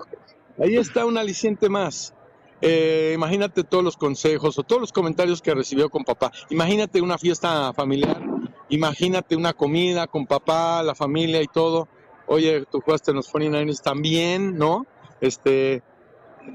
[0.60, 2.14] Ahí está un aliciente más.
[2.62, 6.32] Eh, imagínate todos los consejos o todos los comentarios que recibió con papá.
[6.50, 8.22] Imagínate una fiesta familiar,
[8.70, 11.88] imagínate una comida con papá, la familia y todo.
[12.28, 14.86] Oye, tú jugaste en los 49ers también, ¿no?
[15.20, 15.82] Este,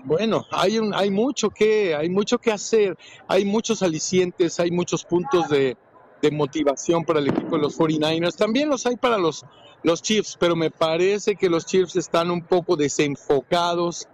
[0.05, 5.05] bueno, hay un, hay mucho que, hay mucho que hacer, hay muchos alicientes, hay muchos
[5.05, 5.77] puntos de,
[6.23, 8.37] de motivación para el equipo de los 49ers.
[8.37, 9.45] También los hay para los,
[9.83, 14.09] los Chiefs, pero me parece que los Chiefs están un poco desenfocados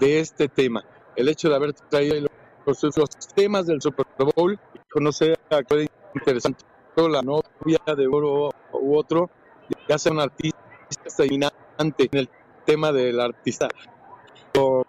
[0.00, 0.84] de este tema
[1.18, 2.28] el hecho de haber traído
[2.64, 6.64] los, los temas del Super Bowl, conocer a puede interesante
[6.96, 9.28] la novia de oro u otro,
[9.88, 10.58] ya sea un artista
[11.16, 12.28] dominante en el
[12.64, 13.68] tema del artista,
[14.56, 14.84] o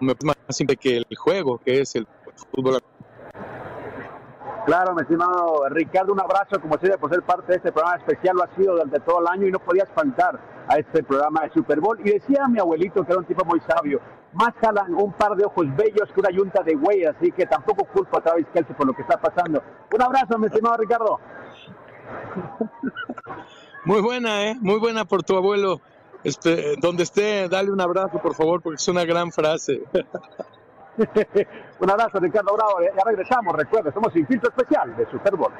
[0.00, 2.06] me más simple que el juego, que es el
[2.50, 2.82] fútbol.
[4.68, 8.36] Claro, mi estimado Ricardo, un abrazo, como siempre, por ser parte de este programa especial,
[8.36, 10.38] lo ha sido durante todo el año y no podías faltar
[10.68, 11.98] a este programa de Super Bowl.
[12.00, 13.98] Y decía mi abuelito, que era un tipo muy sabio,
[14.34, 17.86] más jalan un par de ojos bellos que una yunta de güey, así que tampoco
[17.86, 19.62] culpo a Travis Kelsey por lo que está pasando.
[19.90, 21.18] Un abrazo, mi estimado Ricardo.
[23.86, 24.56] Muy buena, ¿eh?
[24.60, 25.80] Muy buena por tu abuelo.
[26.24, 29.82] Este, donde esté, dale un abrazo, por favor, porque es una gran frase.
[31.80, 32.80] Un abrazo, Ricardo Bravo.
[32.80, 35.52] Eh, ya regresamos, recuerda, somos sin filtro especial de Super Bowl.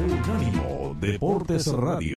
[0.00, 2.14] Unánimo Deportes Radio.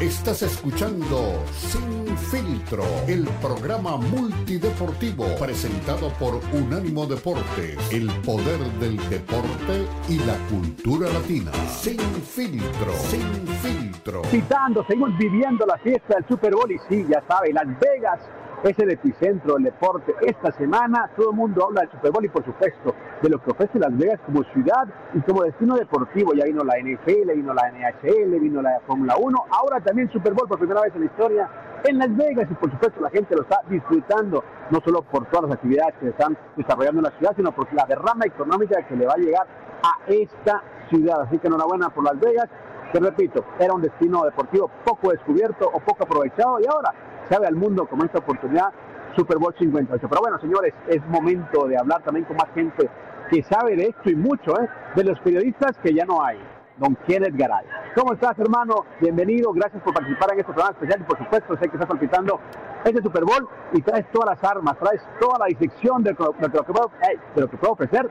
[0.00, 9.86] Estás escuchando Sin Filtro, el programa multideportivo presentado por Unánimo Deportes, el poder del deporte
[10.10, 11.50] y la cultura latina.
[11.68, 14.22] Sin Filtro, Sin Filtro.
[14.24, 18.20] Citando, seguimos viviendo la fiesta del Super Bowl y sí, ya sabe, Las Vegas
[18.64, 20.14] es el epicentro del deporte.
[20.22, 23.50] Esta semana todo el mundo habla del Super Bowl y por supuesto de lo que
[23.50, 26.32] ofrece Las Vegas como ciudad y como destino deportivo.
[26.34, 30.48] Ya vino la NFL, vino la NHL, vino la Fórmula 1, ahora también Super Bowl
[30.48, 31.48] por primera vez en la historia
[31.84, 35.48] en Las Vegas y por supuesto la gente lo está disfrutando no solo por todas
[35.48, 39.06] las actividades que están desarrollando en la ciudad, sino por la derrama económica que le
[39.06, 39.46] va a llegar
[39.82, 41.22] a esta ciudad.
[41.22, 42.48] Así que enhorabuena por Las Vegas.
[42.92, 46.94] Te repito, era un destino deportivo poco descubierto o poco aprovechado y ahora
[47.28, 48.72] sabe al mundo como esta oportunidad
[49.16, 50.08] Super Bowl 58.
[50.08, 52.88] Pero bueno, señores, es momento de hablar también con más gente
[53.30, 54.68] que sabe de esto y mucho, ¿eh?
[54.94, 56.38] de los periodistas que ya no hay.
[56.78, 57.66] Don Kenneth Garay.
[57.96, 58.84] ¿Cómo estás, hermano?
[59.00, 62.38] Bienvenido, gracias por participar en este programa especial y por supuesto sé que estás palpitando
[62.84, 66.48] este Super Bowl y traes todas las armas, traes toda la disección de lo, de
[66.48, 68.08] lo que, puedo, eh, de lo que puedo ofrecer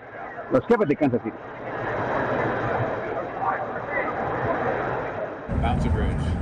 [0.52, 1.38] los jefes de Kansas City.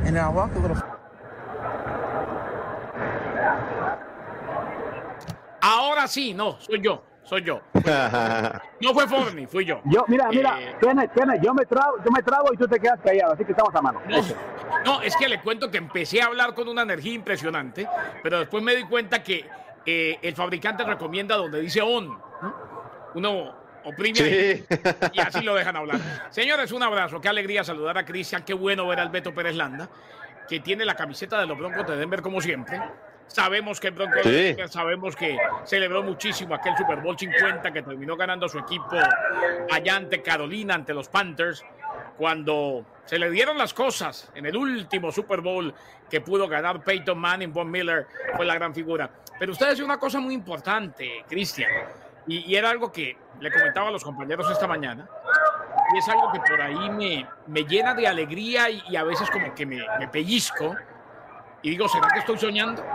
[0.06, 0.85] And I walk a little.
[5.86, 7.62] Ahora sí, no, soy yo, soy yo.
[8.82, 9.82] No fue Forni, fui yo.
[9.86, 12.80] Yo, mira, mira, Eh, Kenneth, Kenneth, yo me trabo, yo me trabo y tú te
[12.80, 14.02] quedas callado, así que estamos a mano.
[14.08, 14.22] No,
[14.86, 17.88] no, es que le cuento que empecé a hablar con una energía impresionante,
[18.24, 19.46] pero después me di cuenta que
[19.86, 22.10] eh, el fabricante recomienda donde dice on.
[22.10, 22.56] ¿no?
[23.16, 23.56] Uno
[23.86, 24.66] oprime Sí.
[25.14, 26.00] y así lo dejan hablar.
[26.32, 27.22] Señores, un abrazo.
[27.22, 28.44] Qué alegría saludar a Cristian.
[28.44, 29.88] Qué bueno ver al Beto Pérez Landa,
[30.50, 32.82] que tiene la camiseta de los Broncos de Denver como siempre.
[33.28, 34.68] Sabemos que el Bronco de Sí.
[34.72, 38.96] Sabemos que celebró muchísimo aquel Super Bowl 50 que terminó ganando su equipo
[39.72, 41.66] allá ante Carolina, ante los Panthers,
[42.18, 45.74] cuando se le dieron las cosas en el último Super Bowl
[46.10, 48.08] que pudo ganar Peyton Manning, Von Miller
[48.38, 49.10] fue la gran figura.
[49.38, 51.70] Pero usted decía una cosa muy importante, Cristian,
[52.28, 55.10] y, y era algo que le comentaba a los compañeros esta mañana,
[55.94, 59.30] y es algo que por ahí me, me llena de alegría y, y a veces
[59.30, 60.74] como que me, me pellizco,
[61.62, 62.86] y digo, ¿será que estoy soñando?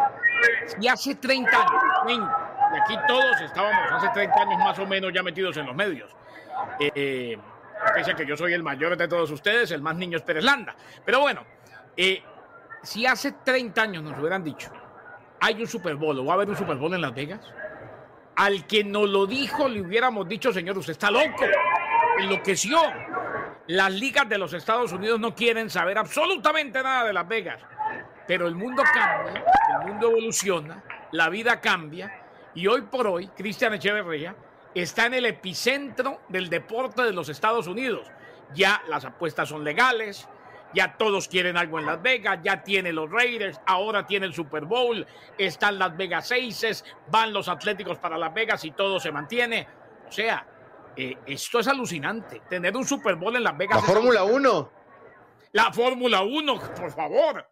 [0.80, 5.12] Y hace 30 años, 30, y aquí todos estábamos hace 30 años más o menos
[5.12, 6.10] ya metidos en los medios.
[6.78, 7.36] Eh,
[7.94, 10.44] pese a que yo soy el mayor de todos ustedes, el más niño es Pérez
[10.44, 10.74] Landa.
[11.04, 11.44] Pero bueno,
[11.96, 12.22] eh,
[12.82, 14.70] si hace 30 años nos hubieran dicho,
[15.40, 17.40] hay un Super Bowl o va a haber un Super Bowl en Las Vegas,
[18.36, 21.44] al que nos lo dijo le hubiéramos dicho, señor, usted está loco,
[22.18, 22.78] enloqueció.
[23.66, 27.60] Las ligas de los Estados Unidos no quieren saber absolutamente nada de Las Vegas.
[28.30, 32.22] Pero el mundo cambia, el mundo evoluciona, la vida cambia
[32.54, 34.36] y hoy por hoy Cristian Echeverría
[34.72, 38.06] está en el epicentro del deporte de los Estados Unidos.
[38.54, 40.28] Ya las apuestas son legales,
[40.72, 44.64] ya todos quieren algo en Las Vegas, ya tiene los Raiders, ahora tiene el Super
[44.64, 45.04] Bowl,
[45.36, 49.66] están Las Vegas Aces, van los Atléticos para Las Vegas y todo se mantiene.
[50.08, 50.46] O sea,
[50.94, 52.42] eh, esto es alucinante.
[52.48, 53.80] Tener un Super Bowl en Las Vegas.
[53.80, 54.48] La Fórmula alucinante.
[54.48, 54.70] 1.
[55.50, 57.44] La Fórmula 1, por favor.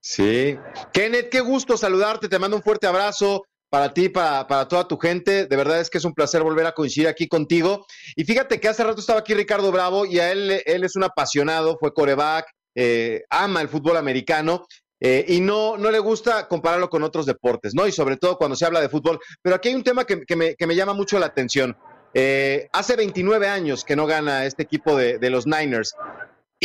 [0.00, 0.58] Sí.
[0.92, 2.28] Kenneth, qué gusto saludarte.
[2.28, 5.46] Te mando un fuerte abrazo para ti, para, para toda tu gente.
[5.46, 7.86] De verdad es que es un placer volver a coincidir aquí contigo.
[8.16, 11.04] Y fíjate que hace rato estaba aquí Ricardo Bravo y a él, él es un
[11.04, 14.66] apasionado, fue coreback, eh, ama el fútbol americano.
[15.00, 17.88] eh, y no, no le gusta compararlo con otros deportes, ¿no?
[17.88, 19.18] Y sobre todo cuando se habla de fútbol.
[19.42, 21.76] Pero aquí hay un tema que, que me, que me llama mucho la atención.
[22.14, 25.94] Eh, hace 29 años que no gana este equipo de, de los Niners.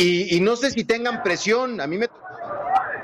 [0.00, 1.80] Y, no sé si tengan presión.
[1.80, 2.20] A mí me tocó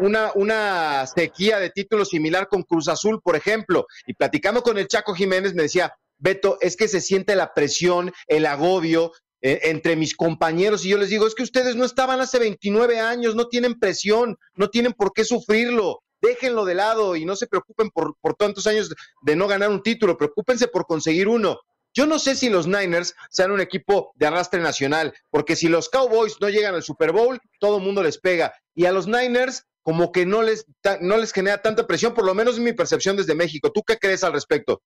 [0.01, 3.87] una, una sequía de títulos similar con Cruz Azul, por ejemplo.
[4.07, 8.13] Y platicando con el Chaco Jiménez me decía, Beto, es que se siente la presión,
[8.27, 10.85] el agobio eh, entre mis compañeros.
[10.85, 14.39] Y yo les digo, es que ustedes no estaban hace 29 años, no tienen presión,
[14.55, 16.01] no tienen por qué sufrirlo.
[16.23, 19.69] Déjenlo de lado y no se preocupen por, por tantos años de, de no ganar
[19.69, 21.59] un título, preocúpense por conseguir uno.
[21.93, 25.89] Yo no sé si los Niners sean un equipo de arrastre nacional, porque si los
[25.89, 28.53] Cowboys no llegan al Super Bowl, todo el mundo les pega.
[28.75, 30.67] Y a los Niners como que no les,
[31.03, 33.71] no les genera tanta presión, por lo menos es mi percepción desde México.
[33.71, 34.83] ¿Tú qué crees al respecto?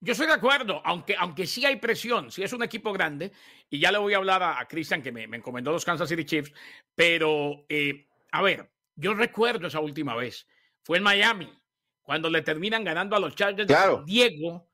[0.00, 3.32] Yo estoy de acuerdo, aunque, aunque sí hay presión, sí es un equipo grande,
[3.70, 6.08] y ya le voy a hablar a, a Cristian que me, me encomendó los Kansas
[6.08, 6.52] City Chiefs,
[6.94, 10.46] pero eh, a ver, yo recuerdo esa última vez,
[10.82, 11.50] fue en Miami,
[12.02, 13.98] cuando le terminan ganando a los Chargers de Claro.
[13.98, 14.68] San Diego,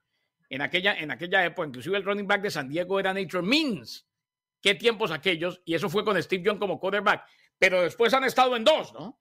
[0.49, 4.09] en aquella, en aquella época, inclusive el running back de San Diego era Nature Means.
[4.61, 7.25] Qué tiempos aquellos, y eso fue con Steve Young como quarterback,
[7.59, 9.21] pero después han estado en dos, ¿no?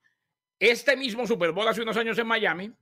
[0.60, 2.74] Este mismo Super Bowl hace unos años en Miami,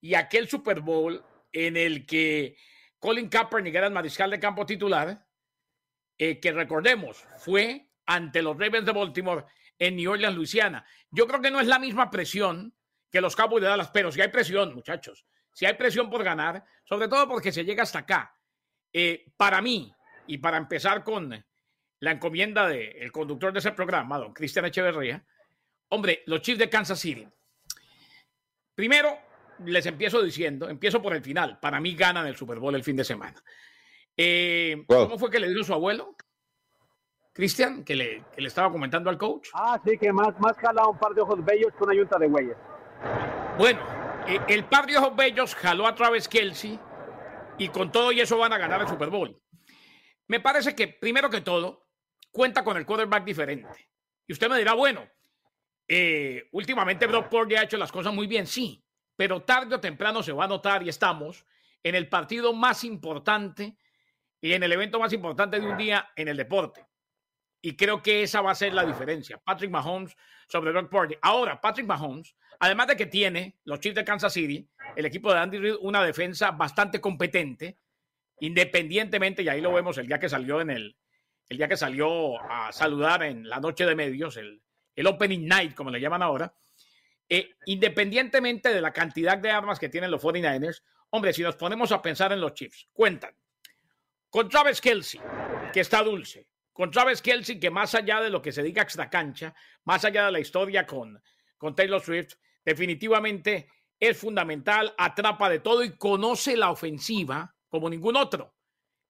[0.00, 2.56] y aquel Super Bowl en el que
[2.98, 5.26] Colin Kaepernick era el mariscal de campo titular
[6.18, 9.44] eh, que recordemos, fue ante los Ravens de Baltimore
[9.78, 10.84] en New Orleans, Luisiana.
[11.10, 12.74] Yo creo que no es la misma presión
[13.10, 16.64] que los Cowboys de Dallas, pero si hay presión, muchachos, si hay presión por ganar,
[16.84, 18.34] sobre todo porque se llega hasta acá.
[18.92, 19.94] Eh, para mí,
[20.26, 21.44] y para empezar con
[22.00, 25.24] la encomienda del conductor de ese programa, don Cristian Echeverría,
[25.92, 27.28] hombre, los Chiefs de Kansas City.
[28.74, 29.18] Primero,
[29.64, 32.96] les empiezo diciendo, empiezo por el final, para mí ganan el Super Bowl el fin
[32.96, 33.42] de semana.
[34.16, 35.04] Eh, Wow.
[35.04, 36.16] ¿Cómo fue que le dijo su abuelo?
[37.34, 39.48] Cristian, que le, que le estaba comentando al coach.
[39.54, 42.28] Ah, sí, que más, más jala un par de ojos bellos que una yunta de
[42.28, 42.56] güeyes.
[43.58, 43.80] Bueno,
[44.26, 46.78] eh, el par de ojos bellos jaló a Travis Kelsey
[47.58, 49.38] y con todo y eso van a ganar el Super Bowl.
[50.28, 51.86] Me parece que, primero que todo,
[52.30, 53.90] cuenta con el quarterback diferente.
[54.26, 55.06] Y usted me dirá, bueno,
[55.88, 58.84] eh, últimamente Brock Purdy ha hecho las cosas muy bien, sí,
[59.16, 61.44] pero tarde o temprano se va a notar y estamos
[61.82, 63.76] en el partido más importante
[64.40, 66.86] y en el evento más importante de un día en el deporte.
[67.60, 69.38] Y creo que esa va a ser la diferencia.
[69.38, 70.16] Patrick Mahomes
[70.48, 71.16] sobre Brock Purdy.
[71.22, 75.38] Ahora, Patrick Mahomes, además de que tiene los Chiefs de Kansas City, el equipo de
[75.38, 77.78] Andy Reid, una defensa bastante competente,
[78.40, 80.96] independientemente, y ahí lo vemos el día que salió en el,
[81.48, 84.60] el día que salió a saludar en la noche de medios, el,
[84.94, 86.54] el Opening Night, como le llaman ahora,
[87.28, 91.92] eh, independientemente de la cantidad de armas que tienen los 49ers, hombre, si nos ponemos
[91.92, 93.34] a pensar en los Chiefs, cuentan
[94.28, 95.20] con Travis Kelsey,
[95.72, 99.10] que está dulce, con Travis Kelsey, que más allá de lo que se diga extra
[99.10, 101.22] cancha, más allá de la historia con,
[101.58, 102.34] con Taylor Swift,
[102.64, 103.68] definitivamente
[104.00, 108.54] es fundamental, atrapa de todo y conoce la ofensiva como ningún otro.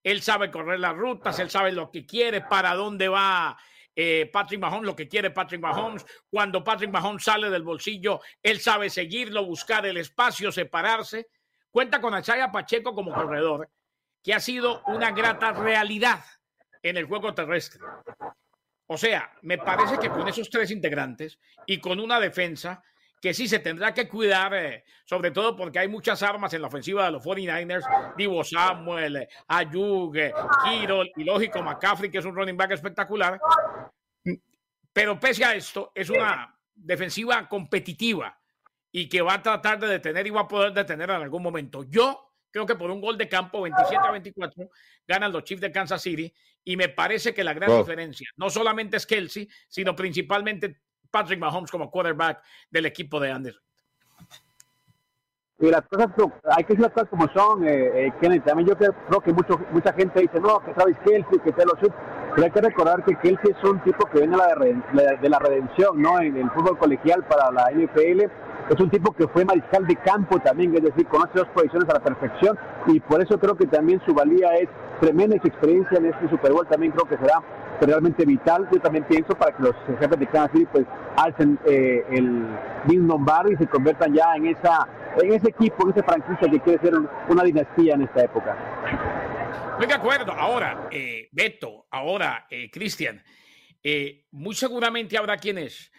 [0.02, 3.56] Él sabe correr las rutas, él sabe lo que quiere, para dónde va
[3.94, 6.04] eh, Patrick Mahomes, lo que quiere Patrick Mahomes.
[6.30, 11.28] Cuando Patrick Mahomes sale del bolsillo, él sabe seguirlo, buscar el espacio, separarse.
[11.70, 13.70] Cuenta con Isaiah Pacheco como corredor,
[14.22, 16.24] que ha sido una grata realidad
[16.82, 17.80] en el juego terrestre.
[18.86, 22.82] O sea, me parece que con esos tres integrantes y con una defensa
[23.22, 26.66] que sí se tendrá que cuidar, eh, sobre todo porque hay muchas armas en la
[26.66, 32.24] ofensiva de los 49ers, Divo Samuel, eh, Ayuk, eh, Kirol y lógico McCaffrey, que es
[32.24, 33.40] un running back espectacular.
[34.92, 38.36] Pero pese a esto, es una defensiva competitiva
[38.90, 41.84] y que va a tratar de detener y va a poder detener en algún momento.
[41.84, 44.68] Yo creo que por un gol de campo, 27 a 24,
[45.06, 47.78] ganan los Chiefs de Kansas City y me parece que la gran Wow.
[47.78, 50.80] diferencia no solamente es Kelsey, sino principalmente
[51.12, 53.50] Patrick Mahomes como quarterback del equipo de Andy.
[55.60, 58.44] Y las cosas, co- hay que decir las cosas como son, eh, eh, Kenneth.
[58.44, 61.94] También yo creo que mucho, mucha gente dice, no, que Travis Kelsey, que Taylor Swift.
[62.34, 66.18] Pero hay que recordar que Kelsey es un tipo que viene de la redención, ¿no?
[66.20, 68.22] En el fútbol colegial para la NFL.
[68.70, 71.94] Es un tipo que fue mariscal de campo también, es decir, conoce dos posiciones a
[71.94, 72.58] la perfección.
[72.86, 74.68] Y por eso creo que también su valía es
[75.02, 77.42] tremenda experiencia en este Super Bowl también creo que será
[77.80, 78.68] realmente vital.
[78.72, 80.86] Yo también pienso para que los jefes de Kansas City pues
[81.16, 82.46] alcen eh, el
[82.84, 84.88] Bill Lombardi y se conviertan ya en esa
[85.20, 88.56] en ese equipo, en esa franquicia que quiere ser un- una dinastía en esta época.
[89.72, 90.32] Estoy de acuerdo.
[90.32, 93.22] Ahora, eh, Beto, ahora, eh, Cristian,
[93.82, 95.92] eh, muy seguramente habrá quienes,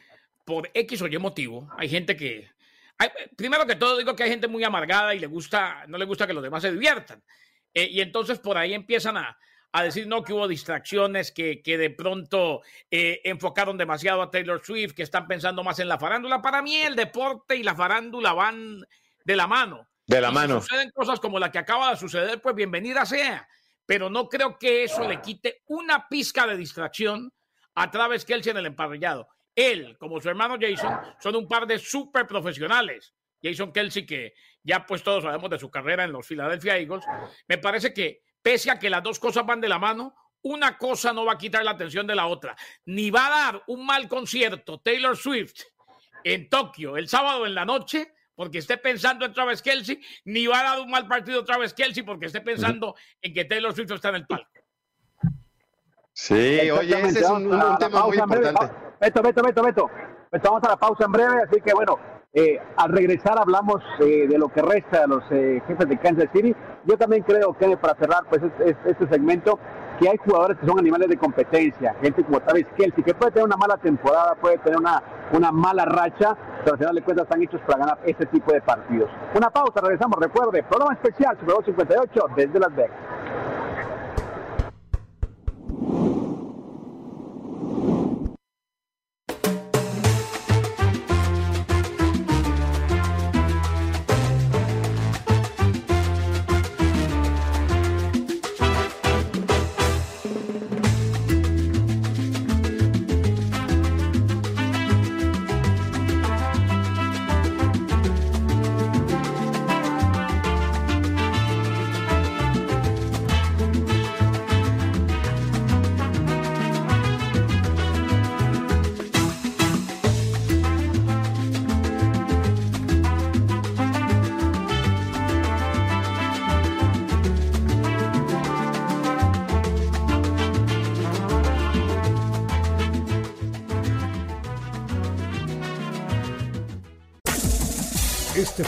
[0.46, 2.48] por X o Y motivo, hay gente que.
[2.98, 6.06] hay- primero que todo, digo que hay gente muy amargada y le gusta, no le
[6.06, 7.22] gusta que los demás se diviertan.
[7.74, 9.38] Eh, y entonces por ahí empiezan a,
[9.72, 12.62] a decir no, que hubo distracciones, que, que de pronto
[12.92, 16.42] eh, enfocaron demasiado a Taylor Swift, que están pensando más en la farándula.
[16.42, 18.86] Para mí, el deporte y la farándula van
[19.26, 19.88] de la mano.
[20.06, 20.62] De la Y si mano.
[20.62, 23.48] suceden cosas como la que acaba de suceder, pues bienvenida sea.
[23.86, 27.34] Pero no creo que eso le quite una pizca de distracción
[27.76, 29.28] a Travis Kelsey en el emparrillado.
[29.56, 33.14] Él, como su hermano Jason, son un par de súper profesionales.
[33.42, 34.34] Jason Kelsey, que
[34.64, 37.06] ya pues todos sabemos de su carrera en los Philadelphia Eagles,
[37.48, 41.14] me parece que pese a que las dos cosas van de la mano, una cosa
[41.14, 42.56] no va a quitar la atención de la otra.
[42.86, 45.62] Ni va a dar un mal concierto Taylor Swift
[46.24, 50.60] en Tokio el sábado en la noche porque esté pensando en Travis Kelsey, ni va
[50.60, 54.10] a dar un mal partido Travis Kelsey porque esté pensando en que Taylor Swift está
[54.10, 54.50] en el palco.
[56.14, 57.50] Sí, oye, ese es un,
[57.80, 58.74] tema muy importante.
[59.00, 59.90] Beto, Beto, Beto, Beto.
[60.32, 62.00] Beto, vamos a la pausa en breve, así que bueno,
[62.36, 66.30] eh, al regresar hablamos eh, de lo que resta de los eh, jefes de Kansas
[66.34, 66.56] City.
[66.86, 69.60] Yo también creo que para cerrar pues es- es- este segmento,
[70.00, 73.46] que hay jugadores que son animales de competencia, gente como Travis Kelsey, que puede tener
[73.46, 77.44] una mala temporada, puede tener una, una mala racha, pero al final de cuentas están
[77.44, 79.12] hechos para ganar este tipo de partidos.
[79.36, 82.98] Una pausa, regresamos, recuerde, programa especial Super Bowl 58 desde Las Vegas.